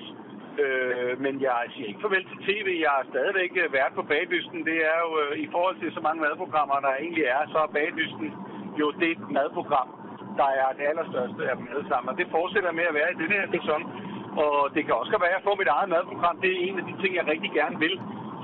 [0.59, 2.69] Øh, men jeg siger ikke farvel til tv.
[2.87, 4.61] Jeg er stadigvæk øh, vært på Bagdysten.
[4.71, 7.75] Det er jo øh, i forhold til så mange madprogrammer, der egentlig er, så er
[7.79, 8.29] Bagdysten
[8.81, 9.89] jo det madprogram,
[10.41, 12.09] der er det allerstørste af dem alle sammen.
[12.13, 13.83] Og det fortsætter med at være i denne her sæson.
[14.45, 16.37] Og det kan også være, at jeg får mit eget madprogram.
[16.45, 17.97] Det er en af de ting, jeg rigtig gerne vil.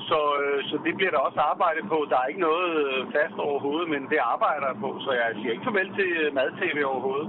[0.08, 1.98] Så, øh, så det bliver der også arbejdet på.
[2.10, 4.90] Der er ikke noget øh, fast overhovedet, men det arbejder jeg på.
[5.04, 7.28] Så jeg siger ikke farvel til øh, mad-tv overhovedet.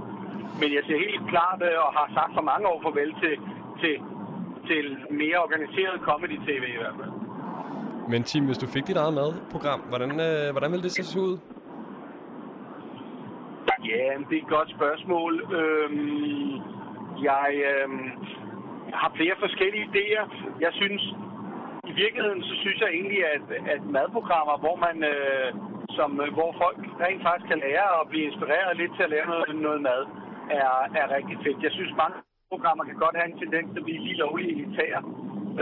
[0.62, 3.36] Men jeg siger helt klart, og har sagt for mange år farvel til,
[3.82, 3.96] til,
[4.72, 4.86] til
[5.22, 7.14] mere organiseret comedy-tv i hvert fald.
[8.12, 11.34] Men Tim, hvis du fik dit eget madprogram, hvordan, øh, hvordan ville det se ud?
[13.92, 15.32] Ja, det er et godt spørgsmål.
[15.60, 16.54] Øhm,
[17.30, 18.10] jeg øhm,
[19.02, 20.26] har flere forskellige idéer.
[20.66, 21.04] Jeg synes,
[21.92, 25.48] i virkeligheden, så synes jeg egentlig, at, at madprogrammer, hvor man, øh,
[25.98, 29.26] som, øh, hvor folk rent faktisk kan lære at blive inspireret lidt til at lave
[29.34, 30.02] noget, noget mad,
[30.60, 31.64] er, er rigtig fedt.
[31.68, 32.18] Jeg synes, mange
[32.56, 35.02] programmer kan godt have en tendens til at blive lige lovligt elitære.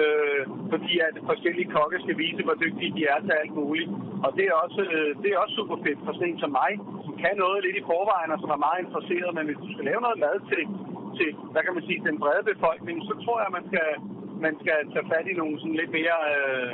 [0.01, 3.89] Øh, fordi at forskellige kokke skal vise, hvor dygtige de er til alt muligt.
[4.25, 6.71] Og det er også, øh, det er også super fedt for sådan en som mig,
[7.05, 9.29] som kan noget lidt i forvejen, og som er meget interesseret.
[9.38, 10.63] Men hvis du skal lave noget mad til,
[11.17, 13.89] til hvad kan man sige, den brede befolkning, så tror jeg, man skal,
[14.45, 16.71] man skal tage fat i nogle sådan lidt mere øh,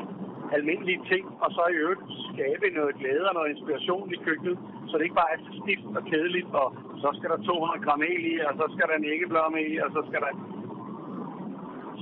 [0.57, 4.93] almindelige ting, og så i øvrigt skabe noget glæde og noget inspiration i køkkenet, så
[4.97, 6.67] det ikke bare er så stift og kedeligt, og
[7.03, 10.01] så skal der 200 gram el i, og så skal der nækkeblomme i, og så
[10.07, 10.31] skal der...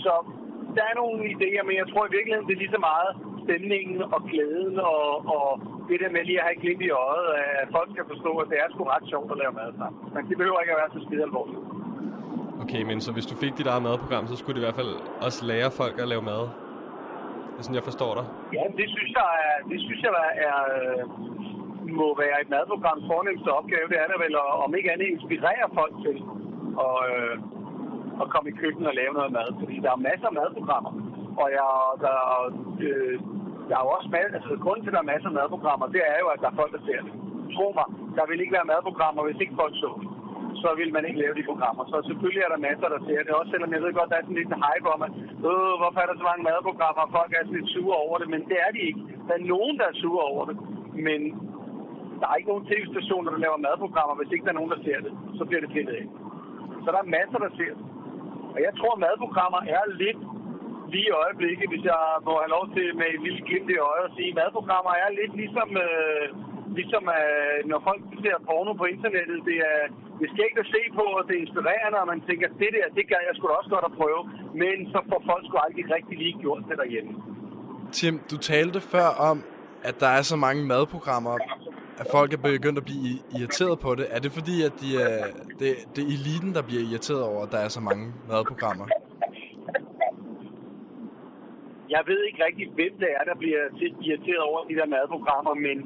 [0.06, 0.14] Så
[0.76, 3.12] der er nogle idéer, men jeg tror i virkeligheden, det er lige så meget
[3.44, 5.04] stemningen og glæden og,
[5.36, 5.46] og
[5.90, 7.28] det der med lige at have et glimt i øjet,
[7.62, 10.00] at folk skal forstå, at det er sgu ret sjovt at lave mad sammen.
[10.14, 11.62] Men det behøver ikke at være så skide alvorligt.
[12.64, 14.94] Okay, men så hvis du fik dit eget madprogram, så skulle det i hvert fald
[15.28, 16.44] også lære folk at lave mad.
[17.62, 18.26] Er sådan, jeg forstår dig.
[18.58, 21.02] Ja, det synes jeg, er, det synes jeg er, er, øh,
[22.00, 23.86] må være et madprograms fornemmeste opgave.
[23.92, 26.18] Det er der vel, at, om ikke andet inspirere folk til
[26.88, 27.36] at, øh,
[28.22, 29.50] at komme i køkkenet og lave noget mad.
[29.62, 30.92] Fordi der er masser af madprogrammer.
[31.42, 31.70] Og jeg,
[32.06, 32.18] der,
[32.88, 33.16] øh,
[33.68, 36.04] der er jo også mad, altså grunden til, at der er masser af madprogrammer, det
[36.14, 37.14] er jo, at der er folk, der ser det.
[37.56, 37.88] Tro mig,
[38.18, 40.11] der vil ikke være madprogrammer, hvis ikke folk så det
[40.64, 41.84] så vil man ikke lave de programmer.
[41.92, 43.32] Så selvfølgelig er der masser, der ser det.
[43.40, 45.14] Også selvom jeg ved godt, der er sådan lidt hype om, at
[45.50, 48.28] øh, hvorfor er der så mange madprogrammer, og folk er sådan lidt sure over det.
[48.34, 49.02] Men det er de ikke.
[49.28, 50.58] Der er nogen, der er sure over det.
[51.08, 51.20] Men
[52.20, 55.00] der er ikke nogen tv-stationer, der laver madprogrammer, hvis ikke der er nogen, der ser
[55.06, 55.12] det.
[55.38, 56.06] Så bliver det pillet af.
[56.84, 57.86] Så der er masser, der ser det.
[58.56, 60.20] Og jeg tror, at madprogrammer er lidt
[60.94, 64.06] lige i øjeblikket, hvis jeg må have lov til med et lille glimt i øjet
[64.10, 66.26] at sige, madprogrammer er lidt ligesom, øh,
[66.80, 69.38] ligesom øh, når folk ser porno på internettet.
[69.50, 69.82] Det er,
[70.18, 72.86] det er skægt at se på, og det er inspirerende, og man tænker, det der,
[72.98, 74.22] det gør jeg da også godt at prøve.
[74.64, 77.12] Men så får folk sgu aldrig rigtig lige gjort det derhjemme.
[78.00, 79.38] Tim, du talte før om,
[79.84, 81.34] at der er så mange madprogrammer,
[82.02, 84.06] at folk er begyndt at blive irriteret på det.
[84.16, 85.26] Er det fordi, at de er,
[85.60, 88.86] det, det er eliten, der bliver irriteret over, at der er så mange madprogrammer?
[91.96, 93.62] Jeg ved ikke rigtig, hvem det er, der bliver
[94.08, 95.78] irriteret over de der madprogrammer, men,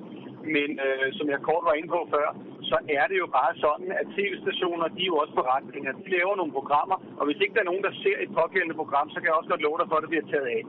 [0.55, 2.27] men øh, som jeg kort var inde på før,
[2.69, 5.91] så er det jo bare sådan, at tv-stationer, de er jo også forretninger.
[5.91, 9.07] De laver nogle programmer, og hvis ikke der er nogen, der ser et pågældende program,
[9.09, 10.63] så kan jeg også godt love dig for, at det bliver taget af.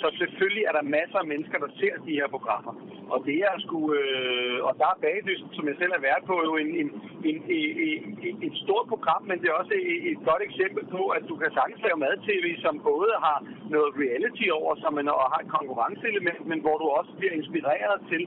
[0.00, 2.72] Så selvfølgelig er der masser af mennesker, der ser de her programmer.
[3.12, 6.34] Og det er sgu, øh, og der er Baglysten, som jeg selv har været på,
[6.48, 6.88] jo en, en,
[7.30, 11.02] en, en, en, et stort program, men det er også et, et godt eksempel på,
[11.16, 13.38] at du kan sagtens lave mad-tv, som både har
[13.74, 17.96] noget reality over sig, men og har et konkurrenceelement, men hvor du også bliver inspireret
[18.10, 18.22] til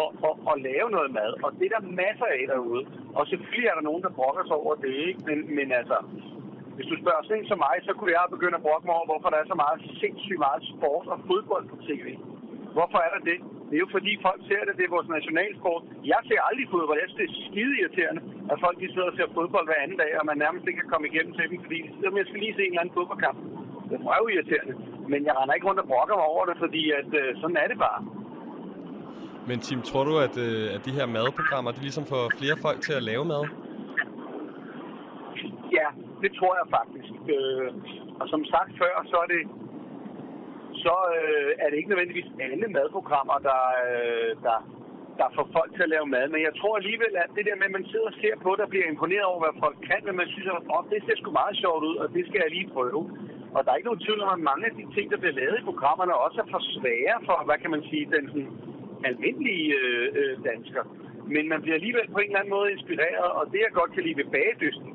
[0.00, 1.30] og, og, og lave noget mad.
[1.44, 2.82] Og det er der masser af derude.
[3.18, 5.20] Og selvfølgelig er der nogen, der brokker sig over det, ikke?
[5.28, 5.96] Men, men altså,
[6.76, 9.28] hvis du spørger sådan som mig, så kunne jeg begynde at brokke mig over, hvorfor
[9.30, 12.06] der er så meget sindssygt meget sport og fodbold på tv.
[12.76, 13.38] Hvorfor er der det?
[13.68, 15.82] Det er jo fordi folk ser det, det er vores nationalsport.
[16.12, 16.98] Jeg ser aldrig fodbold.
[17.02, 18.22] Jeg synes, det er skide irriterende,
[18.52, 20.92] at folk de sidder og ser fodbold hver anden dag, og man nærmest ikke kan
[20.92, 23.38] komme igennem til dem, fordi de jeg skal lige se en eller anden fodboldkamp.
[23.90, 24.74] Det er jo irriterende.
[25.12, 27.68] Men jeg render ikke rundt og brokker mig over det, fordi at, øh, sådan er
[27.72, 28.00] det bare.
[29.48, 32.80] Men Tim, tror du, at, øh, at de her madprogrammer, de ligesom får flere folk
[32.86, 33.44] til at lave mad?
[35.78, 35.88] Ja,
[36.22, 37.14] det tror jeg faktisk.
[37.36, 37.68] Øh,
[38.20, 39.42] og som sagt før, så er det
[40.86, 44.58] så øh, er det ikke nødvendigvis alle madprogrammer, der, øh, der,
[45.20, 46.24] der får folk til at lave mad.
[46.34, 48.62] Men jeg tror alligevel, at det der med, at man sidder og ser på det
[48.66, 51.30] og bliver imponeret over, hvad folk kan, men man synes, at oh, det ser sgu
[51.42, 53.00] meget sjovt ud, og det skal jeg lige prøve.
[53.54, 55.56] Og der er ikke nogen tvivl om, at mange af de ting, der bliver lavet
[55.60, 58.50] i programmerne, også er for svære for, hvad kan man sige, den sådan,
[59.10, 60.82] almindelige øh, øh, dansker.
[61.34, 64.02] Men man bliver alligevel på en eller anden måde inspireret, og det jeg godt kan
[64.02, 64.90] lide ved bagedysten,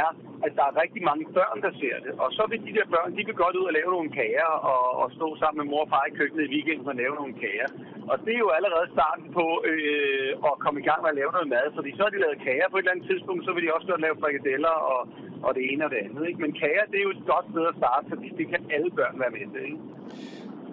[0.00, 0.08] er,
[0.46, 2.12] at der er rigtig mange børn, der ser det.
[2.24, 4.84] Og så vil de der børn, de vil godt ud og lave nogle kager, og,
[5.02, 7.68] og stå sammen med mor og far i køkkenet i weekenden og lave nogle kager.
[8.10, 11.32] Og det er jo allerede starten på øh, at komme i gang med at lave
[11.36, 13.64] noget mad, fordi så har de lavet kager på et eller andet tidspunkt, så vil
[13.64, 15.00] de også godt lave frikadeller og,
[15.46, 16.22] og det ene og det andet.
[16.28, 16.42] Ikke?
[16.44, 19.20] Men kager, det er jo et godt sted at starte, fordi det kan alle børn
[19.22, 19.62] være med til.
[19.70, 19.80] Ikke?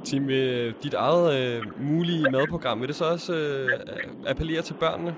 [0.03, 3.69] Tim, øh, dit eget øh, mulige madprogram, vil det så også øh,
[4.31, 5.15] appellere til børnene?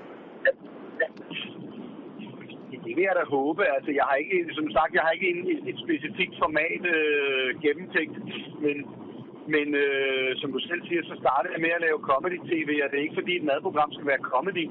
[2.84, 3.62] Det vil jeg da håbe.
[3.76, 7.48] Altså, jeg har ikke, som sagt, jeg har ikke en, et, et specifikt format øh,
[7.64, 8.16] gennemtænkt,
[8.64, 8.76] men,
[9.54, 12.96] men øh, som du selv siger, så startede jeg med at lave comedy-tv, og det
[12.98, 14.64] er ikke fordi et madprogram skal være comedy,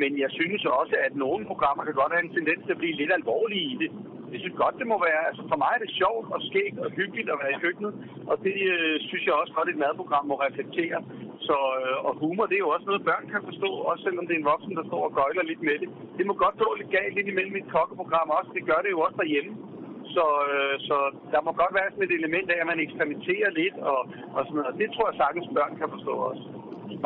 [0.00, 2.98] men jeg synes også, at nogle programmer kan godt have en tendens til at blive
[3.00, 3.90] lidt alvorlige i det.
[4.34, 6.88] Jeg synes godt, det må være, altså for mig er det sjovt og skægt og
[6.98, 7.92] hyggeligt at være i køkkenet,
[8.30, 10.98] og det øh, synes jeg også godt, et madprogram må reflektere.
[11.46, 14.34] Så, øh, og humor, det er jo også noget, børn kan forstå, også selvom det
[14.34, 15.88] er en voksen, der står og gøjler lidt med det.
[16.18, 19.00] Det må godt gå lidt galt lidt imellem et kokkeprogram også, det gør det jo
[19.06, 19.52] også derhjemme.
[20.14, 20.96] Så, øh, så
[21.32, 24.00] der må godt være sådan et element af, at man eksperimenterer lidt og,
[24.36, 24.70] og sådan noget.
[24.72, 26.44] Og det tror jeg sagtens, børn kan forstå også.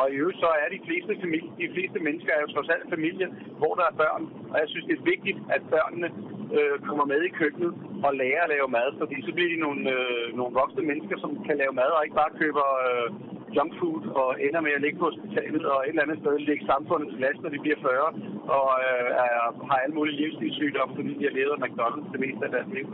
[0.01, 2.93] Og i øvrigt så er de fleste, familie, de fleste mennesker er jo trods alt
[2.95, 3.27] familie,
[3.61, 4.23] hvor der er børn.
[4.51, 6.09] Og jeg synes, det er vigtigt, at børnene
[6.57, 7.73] øh, kommer med i køkkenet
[8.07, 8.89] og lærer at lave mad.
[9.01, 12.19] Fordi så bliver de nogle, øh, nogle voksne mennesker, som kan lave mad og ikke
[12.21, 13.07] bare køber øh,
[13.55, 16.65] junk food og ender med at ligge på hospitalet og et eller andet sted ligge
[16.73, 18.09] samfundet til last, når de bliver 40
[18.57, 19.33] og øh, er,
[19.69, 22.87] har alle mulige livsstilssygdomme, fordi de har levet af McDonald's det meste af deres liv.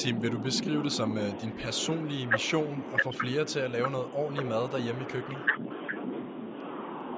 [0.00, 3.70] Tim, vil du beskrive det som øh, din personlige mission at få flere til at
[3.76, 5.42] lave noget ordentlig mad derhjemme i køkkenet?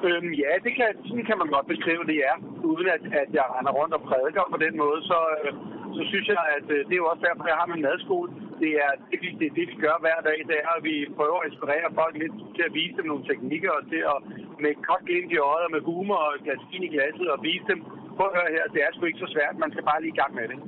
[0.09, 2.33] Øhm, ja, det kan, sådan kan man godt beskrive det, ja.
[2.71, 5.51] Uden at, at jeg render rundt og prædiker på den måde, så, øh,
[5.97, 8.29] så synes jeg, at øh, det er jo også derfor, jeg har min madskole.
[8.63, 11.39] Det er det, det, er det, vi gør hver dag, det er, at vi prøver
[11.41, 14.19] at inspirere folk lidt til at vise dem nogle teknikker, og til at
[14.65, 17.79] med godt glimt i øjet og med humor og glas i glasset, og vise dem,
[18.17, 20.21] prøv at høre her, det er sgu ikke så svært, man skal bare lige i
[20.21, 20.59] gang med det.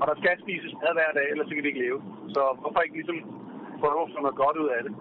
[0.00, 1.98] Og der skal spises mad hver dag, ellers så kan vi ikke leve.
[2.34, 3.18] Så hvorfor ikke ligesom
[3.80, 4.92] prøve at få noget godt ud af det?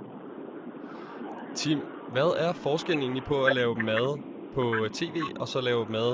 [1.62, 1.80] Tim,
[2.16, 4.08] hvad er forskellen egentlig på at lave mad
[4.56, 4.64] på
[5.00, 6.12] tv, og så lave mad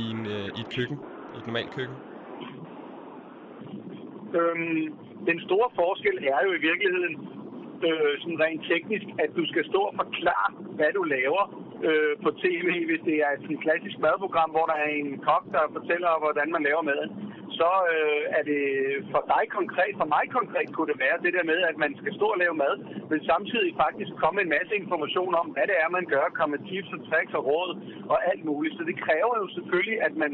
[0.00, 0.98] i, en, øh, i et køkken,
[1.34, 1.96] i et normalt køkken?
[4.38, 4.84] Øhm,
[5.28, 7.14] den store forskel er jo i virkeligheden
[7.88, 10.48] øh, sådan rent teknisk, at du skal stå og forklare,
[10.78, 11.42] hvad du laver
[11.88, 15.44] øh, på tv, hvis det er et sådan klassisk madprogram, hvor der er en kok,
[15.54, 17.10] der fortæller, hvordan man laver maden.
[17.58, 18.62] Så øh, er det
[19.12, 22.12] for dig konkret, for mig konkret kunne det være det der med, at man skal
[22.18, 22.74] stå og lave mad,
[23.10, 26.62] men samtidig faktisk komme en masse information om, hvad det er, man gør, komme med
[26.68, 27.70] tips og tricks og råd
[28.12, 28.76] og alt muligt.
[28.78, 30.32] Så det kræver jo selvfølgelig, at man,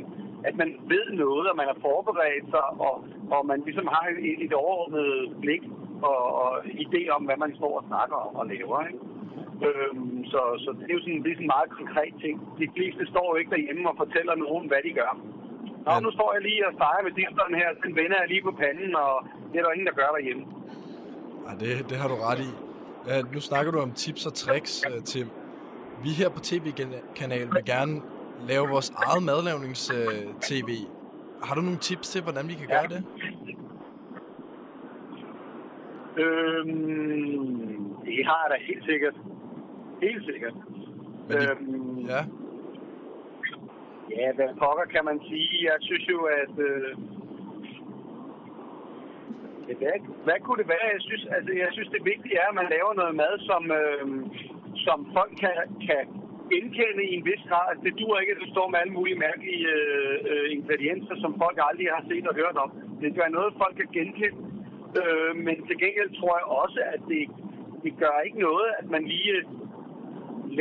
[0.49, 2.94] at man ved noget, og man er forberedt sig, og,
[3.34, 5.62] og man ligesom har et, et overordnet blik
[6.11, 6.51] og, og
[6.84, 8.78] idé om, hvad man står og snakker om og laver.
[8.90, 9.18] Ikke?
[9.67, 12.35] Øhm, så, så det er jo sådan, det er sådan en meget konkret ting.
[12.61, 15.13] De fleste står jo ikke derhjemme og fortæller nogen, hvad de gør.
[15.87, 18.53] Nå, nu står jeg lige og steger med disteren her, den vender jeg lige på
[18.63, 19.13] panden, og
[19.51, 20.45] det er der ingen, der gør derhjemme.
[21.47, 22.51] Ja, det, det har du ret i.
[23.09, 25.29] Ja, nu snakker du om tips og tricks, øh, Tim.
[26.05, 27.95] Vi her på TV-kanalen vil gerne
[28.51, 30.71] lave vores eget madlavnings-tv.
[31.43, 33.05] Har du nogle tips til, hvordan vi kan gøre det?
[36.25, 39.15] Øhm, det har jeg da helt sikkert.
[40.03, 40.55] Helt sikkert.
[41.28, 42.20] Men de, øhm, ja.
[44.16, 45.64] Ja, hvad pokker kan man sige?
[45.70, 46.55] Jeg synes jo, at...
[46.68, 46.92] Øh,
[49.80, 50.94] hvad, hvad kunne det være?
[50.96, 54.05] Jeg synes, altså, jeg synes det vigtige er, at man laver noget mad, som, øh,
[54.86, 55.57] som folk kan,
[55.88, 56.03] kan
[56.53, 57.66] genkende i en vis grad.
[57.70, 61.32] Altså, det dur ikke, at du står med alle mulige mærkelige øh, øh, ingredienser, som
[61.42, 62.70] folk aldrig har set og hørt om.
[63.01, 64.38] Det være noget, folk kan genkende.
[65.01, 67.22] Øh, men til gengæld tror jeg også, at det,
[67.84, 69.34] det gør ikke noget, at man lige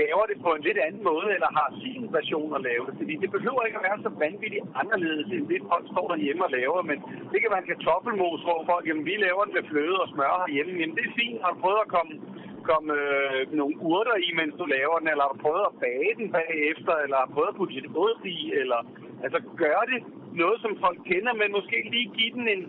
[0.01, 2.93] laver det på en lidt anden måde, eller har sin version at lave det.
[3.01, 6.51] Fordi det behøver ikke at være så vanvittigt anderledes, end det folk står derhjemme og
[6.59, 6.79] laver.
[6.89, 6.97] Men
[7.31, 10.33] det kan være en kartoffelmos, hvor folk, jamen vi laver den med fløde og smør
[10.41, 10.73] herhjemme.
[10.81, 12.13] Jamen det er fint, har du prøvet at komme,
[12.69, 16.11] komme øh, nogle urter i, mens du laver den, eller har du prøvet at bage
[16.19, 18.79] den bagefter, eller har prøvet at putte lidt ost i, eller
[19.25, 19.99] altså gør det
[20.43, 22.63] noget, som folk kender, men måske lige give den en,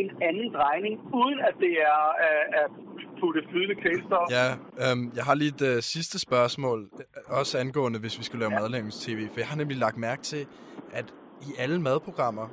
[0.00, 2.72] en anden drejning, uden at det er er, at
[3.20, 4.26] putte flydende kvælstof.
[4.30, 4.46] Ja,
[4.84, 8.52] øhm, jeg har lige et øh, sidste spørgsmål, øh, også angående, hvis vi skal lave
[8.52, 8.60] ja.
[8.60, 9.28] madlavnings-tv.
[9.28, 10.46] For jeg har nemlig lagt mærke til,
[10.92, 12.48] at i alle madprogrammer,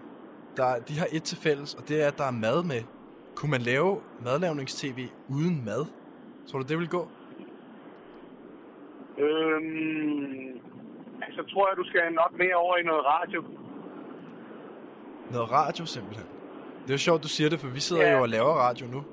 [0.57, 2.82] der, de har et til fælles, og det er, at der er mad med.
[3.36, 4.99] Kunne man lave madlavnings-tv
[5.30, 5.86] uden mad?
[6.47, 7.07] Tror du, det vil gå?
[9.18, 10.59] Øhm,
[11.22, 13.43] altså tror jeg, du skal nok mere over i noget radio.
[15.32, 16.26] Noget radio simpelthen.
[16.84, 18.15] Det er jo sjovt, du siger det, for vi sidder ja.
[18.15, 19.03] jo og laver radio nu.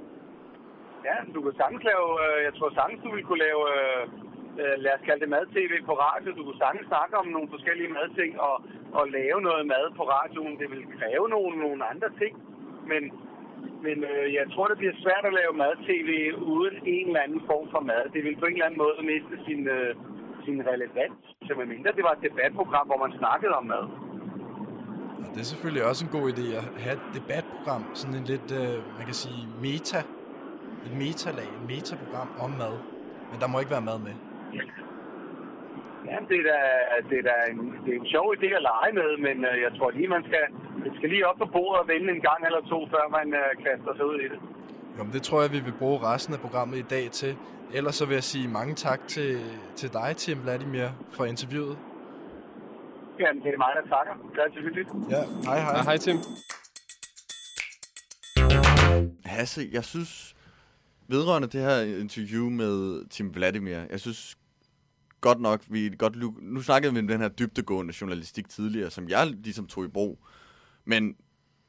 [1.09, 4.03] Ja, du kan sagtens lave, øh, jeg tror sagtens, du ville kunne lave, øh,
[4.63, 6.29] øh, lad os kalde det mad-tv på radio.
[6.39, 8.57] Du kunne sagtens snakke om nogle forskellige madting og,
[8.99, 10.59] og lave noget mad på radioen.
[10.61, 12.33] Det vil kræve nogle, nogle andre ting,
[12.91, 13.03] men,
[13.87, 13.97] men
[14.39, 16.11] jeg tror, det bliver svært at lave mad-tv
[16.55, 18.05] uden en eller anden form for mad.
[18.15, 19.61] Det vil på en eller anden måde miste sin,
[20.45, 21.21] sin relevans.
[21.47, 21.97] som er mindre.
[21.99, 23.85] det var et debatprogram, hvor man snakkede om mad.
[25.21, 28.49] Ja, det er selvfølgelig også en god idé at have et debatprogram, sådan en lidt,
[28.61, 30.01] øh, man kan sige, meta,
[30.87, 32.75] et metalag, et metaprogram om mad.
[33.31, 34.15] Men der må ikke være mad med.
[36.11, 36.59] Ja, det er da,
[37.11, 39.71] det er da en, det er en sjov idé at lege med, men øh, jeg
[39.79, 40.45] tror lige, man skal,
[40.85, 43.51] man skal lige op på bordet og vende en gang eller to, før man øh,
[43.65, 44.39] kaster sig ud i det.
[44.97, 47.37] Jo, men det tror jeg, vi vil bruge resten af programmet i dag til.
[47.73, 49.31] Ellers så vil jeg sige mange tak til,
[49.77, 51.79] til dig, Tim Vladimir, for interviewet.
[53.21, 54.13] Jamen, det er mig, der takker.
[54.33, 54.89] Det er altid hyggeligt.
[55.11, 55.77] Ja, hej hej.
[55.77, 56.17] Ja, hej Tim.
[59.25, 60.35] Hasse, jeg synes,
[61.09, 64.37] vedrørende det her interview med Tim Vladimir, jeg synes
[65.21, 69.27] godt nok, vi godt, nu snakkede vi om den her dybtegående journalistik tidligere, som jeg
[69.27, 70.19] ligesom tog i brug,
[70.85, 71.17] men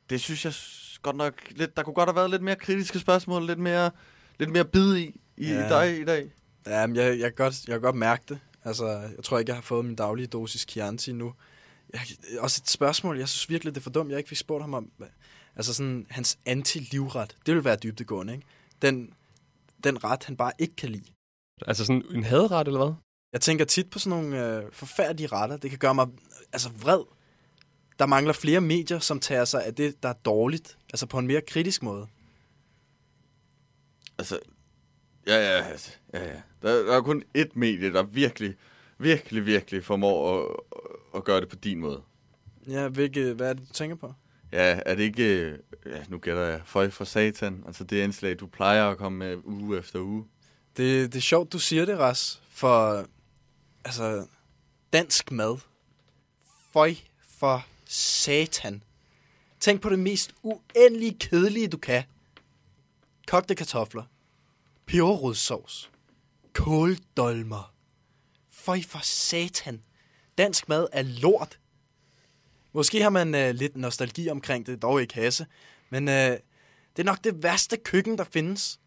[0.09, 0.53] det synes jeg
[1.01, 3.91] godt nok, lidt, der kunne godt have været lidt mere kritiske spørgsmål, lidt mere,
[4.39, 5.69] lidt mere bid i, i Ja.
[5.69, 6.31] dig i dag.
[6.67, 8.39] Ja, men jeg, jeg, kan godt, jeg kan godt mærke det.
[8.63, 11.33] Altså, jeg tror ikke, jeg har fået min daglige dosis Chianti nu.
[11.93, 12.01] Jeg,
[12.39, 14.73] også et spørgsmål, jeg synes virkelig, det er for dumt, jeg ikke fik spurgt ham
[14.73, 14.91] om.
[15.55, 18.45] Altså sådan, hans anti-livret, det vil være dybdegående, ikke?
[18.81, 19.13] Den,
[19.85, 21.11] den ret, han bare ikke kan lide.
[21.67, 22.93] Altså sådan en hadret, eller hvad?
[23.33, 25.57] Jeg tænker tit på sådan nogle øh, forfærdelige retter.
[25.57, 26.07] Det kan gøre mig
[26.53, 27.03] altså vred.
[27.99, 30.77] Der mangler flere medier, som tager sig af det, der er dårligt.
[30.93, 32.07] Altså på en mere kritisk måde.
[34.17, 34.39] Altså,
[35.27, 35.67] ja, ja,
[36.13, 36.41] ja, ja.
[36.61, 38.55] Der, der er kun ét medie, der virkelig,
[38.97, 40.55] virkelig, virkelig formår at,
[41.15, 42.01] at gøre det på din måde.
[42.67, 44.13] Ja, hvilke, hvad er det, du tænker på?
[44.55, 48.39] Ja, er det ikke, øh, ja, nu gætter jeg, føj for satan, altså det indslag,
[48.39, 50.25] du plejer at komme med uge efter uge.
[50.77, 53.05] Det, det er sjovt, du siger det, Ras, for
[53.85, 54.27] altså,
[54.93, 55.57] dansk mad.
[56.73, 56.95] Føj
[57.27, 58.83] for satan.
[59.59, 62.03] Tænk på det mest uendelige kedelige, du kan.
[63.27, 64.03] Kogte kartofler.
[64.85, 65.91] Peberrodssovs.
[66.53, 67.73] Kåldolmer.
[68.51, 69.81] Føj for satan.
[70.37, 71.59] Dansk mad er lort.
[72.75, 75.45] Måske har man øh, lidt nostalgi omkring det, dog ikke Hasse.
[75.89, 76.13] Men øh,
[76.95, 78.79] det er nok det værste køkken, der findes.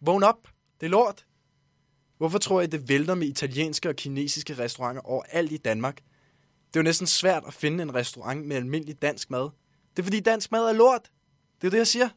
[0.00, 0.48] Vågn op.
[0.80, 1.26] Det er lort.
[2.18, 5.96] Hvorfor tror jeg, det vælter med italienske og kinesiske restauranter overalt i Danmark?
[6.68, 9.50] Det er jo næsten svært at finde en restaurant med almindelig dansk mad.
[9.90, 11.10] Det er fordi dansk mad er lort.
[11.60, 12.08] Det er det, jeg siger.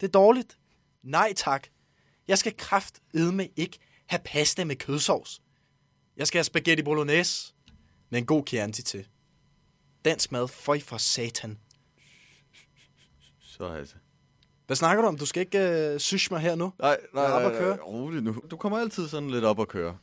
[0.00, 0.58] Det er dårligt.
[1.02, 1.66] Nej tak.
[2.28, 5.42] Jeg skal kraft med ikke have pasta med kødsovs.
[6.16, 7.54] Jeg skal have spaghetti bolognese
[8.10, 9.06] med en god Chianti til.
[10.04, 11.58] Dansk mad, føj for satan.
[13.40, 13.94] Så altså.
[14.66, 15.18] Hvad snakker du om?
[15.18, 15.58] Du skal ikke
[15.92, 16.72] øh, sysh mig her nu.
[16.78, 18.36] Nej, nej, er op nej, nej, rolig nu.
[18.50, 19.96] Du kommer altid sådan lidt op at køre.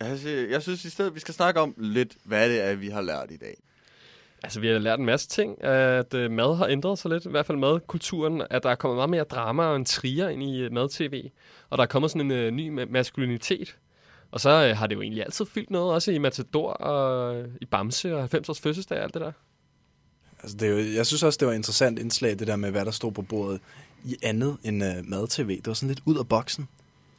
[0.00, 2.88] Jeg, sy- jeg synes i stedet, vi skal snakke om lidt, hvad det er, vi
[2.88, 3.56] har lært i dag.
[4.42, 5.64] Altså, vi har lært en masse ting.
[5.64, 7.24] At øh, mad har ændret sig lidt.
[7.24, 8.42] I hvert fald madkulturen.
[8.50, 11.30] At der er kommet meget mere drama og en trier ind i øh, mad-tv.
[11.70, 13.76] Og der er kommet sådan en øh, ny ma- maskulinitet.
[14.30, 15.94] Og så øh, har det jo egentlig altid fyldt noget.
[15.94, 19.32] Også i Matador og øh, i Bamse og 90-års fødselsdag og alt det der.
[20.42, 22.70] Altså, det er jo, jeg synes også, det var et interessant indslag, det der med,
[22.70, 23.60] hvad der stod på bordet
[24.04, 25.56] i andet end øh, mad-tv.
[25.56, 26.68] Det var sådan lidt ud af boksen.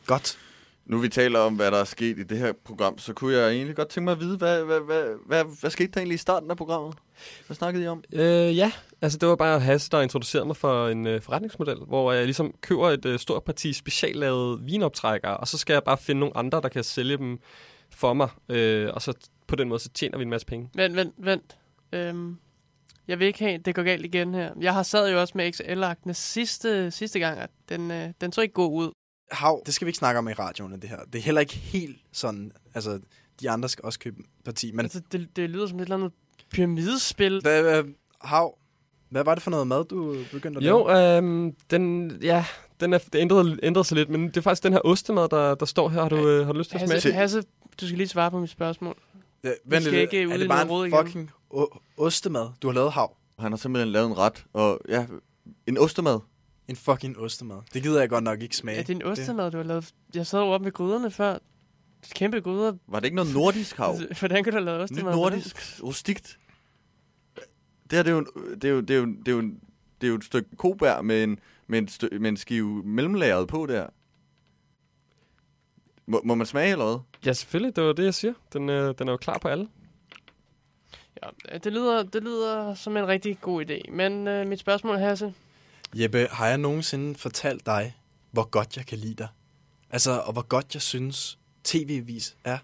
[0.06, 0.38] Godt.
[0.86, 3.52] Nu vi taler om, hvad der er sket i det her program, så kunne jeg
[3.52, 6.18] egentlig godt tænke mig at vide, hvad, hvad, hvad, hvad, hvad skete der egentlig i
[6.18, 6.96] starten af programmet?
[7.48, 8.04] Hvad snakkede I om?
[8.14, 8.72] Øh, ja,
[9.02, 12.54] altså det var bare Hasse, der introducerede mig for en øh, forretningsmodel, hvor jeg ligesom
[12.62, 16.62] køber et øh, stort parti speciallavet vinoptrækkere, og så skal jeg bare finde nogle andre,
[16.62, 17.40] der kan sælge dem
[17.90, 19.14] for mig, øh, og så
[19.48, 20.70] på den måde, så tjener vi en masse penge.
[20.76, 21.58] Vent, vent, vent.
[21.92, 22.38] Øhm,
[23.08, 24.54] jeg vil ikke have, det går galt igen her.
[24.60, 28.42] Jeg har sad jo også med XL-aktene sidste, sidste gang, at den, øh, den så
[28.42, 28.92] ikke god ud.
[29.32, 31.00] Hav, det skal vi ikke snakke om i radioen, det her.
[31.14, 33.00] Det er heller ikke helt sådan, altså,
[33.42, 34.80] de andre skal også købe parti, men...
[34.80, 36.12] Altså, det, det lyder som et eller andet
[36.52, 37.42] pyramidespil.
[37.42, 37.84] Hvad,
[38.22, 38.58] Hav,
[39.12, 41.18] hvad var det for noget mad, du begyndte at Jo, lave?
[41.48, 42.46] øh, den, ja,
[42.80, 45.56] den er, det ændrede, ændrede sig lidt, men det er faktisk den her ostemad, der,
[45.56, 46.02] der står her.
[46.02, 46.94] Har du, øh, har du lyst til at smage?
[46.94, 47.42] Hasse, Hasse,
[47.82, 48.96] du skal lige svare på mit spørgsmål.
[49.44, 52.74] Ja, vent skal lidt, ikke ud er det bare en fucking o- ostemad, du har
[52.74, 53.16] lavet, Hav?
[53.40, 55.06] Han har simpelthen lavet en ret, og ja,
[55.68, 56.20] en ostemad.
[56.68, 57.58] En fucking ostemad.
[57.74, 58.76] Det gider jeg godt nok ikke smage.
[58.78, 59.92] Ja, det er en ostemad, du har lavet.
[60.16, 61.38] Jeg sad jo oppe ved gryderne før.
[62.16, 62.74] Kæmpe gryder.
[62.88, 63.98] Var det ikke noget nordisk hav?
[64.20, 65.16] Hvordan kan du have lavet Nyt ostemad?
[65.16, 66.38] nordisk, rustikt.
[67.92, 69.40] Det her, det er jo, en- det er jo, det er jo, det er jo,
[69.40, 69.60] en-
[70.02, 73.48] det er jo et stykke kobær med en, med en, stø, med en skive mellemlagret
[73.48, 73.88] på der.
[76.06, 76.98] Må, må man smage eller hvad?
[77.26, 77.76] Ja, selvfølgelig.
[77.76, 78.34] Det var det, jeg siger.
[78.54, 79.68] Den, øh, den er jo klar på alle.
[81.52, 83.92] Ja, det lyder, det lyder som en rigtig god idé.
[83.92, 85.34] Men øh, mit spørgsmål, Hasse.
[85.96, 87.96] Jeppe, har jeg nogensinde fortalt dig,
[88.32, 89.28] hvor godt jeg kan lide dig?
[89.90, 92.58] Altså, og hvor godt jeg synes, tv-vis er?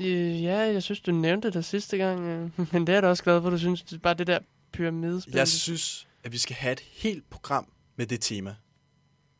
[0.00, 2.20] Øh, ja, jeg synes, du nævnte det sidste gang.
[2.20, 3.82] Øh, men det er jeg da også glad for, du synes.
[3.82, 4.38] Det er bare det der
[4.72, 5.34] pyramidespil.
[5.34, 8.54] Jeg synes, at vi skal have et helt program med det tema.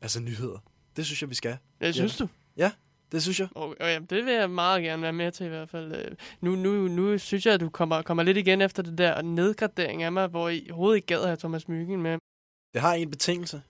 [0.01, 0.59] Altså nyheder.
[0.97, 1.57] Det synes jeg, vi skal.
[1.81, 2.29] Ja, synes du?
[2.57, 2.71] Ja,
[3.13, 3.49] det synes jeg.
[3.55, 5.95] Og ja, det vil jeg meget gerne være med til i hvert fald.
[5.95, 9.23] Øh, Nu, nu, nu synes jeg, at du kommer, kommer lidt igen efter det der
[9.23, 12.19] nedgradering af mig, hvor I overhovedet ikke gad at have Thomas Myggen med.
[12.75, 13.63] Det har en betingelse.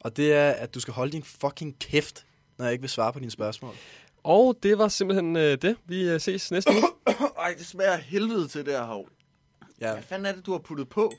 [0.00, 2.26] Og det er, at du skal holde din fucking kæft,
[2.58, 3.74] når jeg ikke vil svare på dine spørgsmål.
[4.24, 5.76] Og det var simpelthen øh, det.
[5.86, 6.82] Vi øh, ses næste uge.
[7.38, 9.08] Ej, det smager helvede til det her hav.
[9.80, 9.92] Ja.
[9.92, 11.12] Hvad fanden er det, du har puttet på?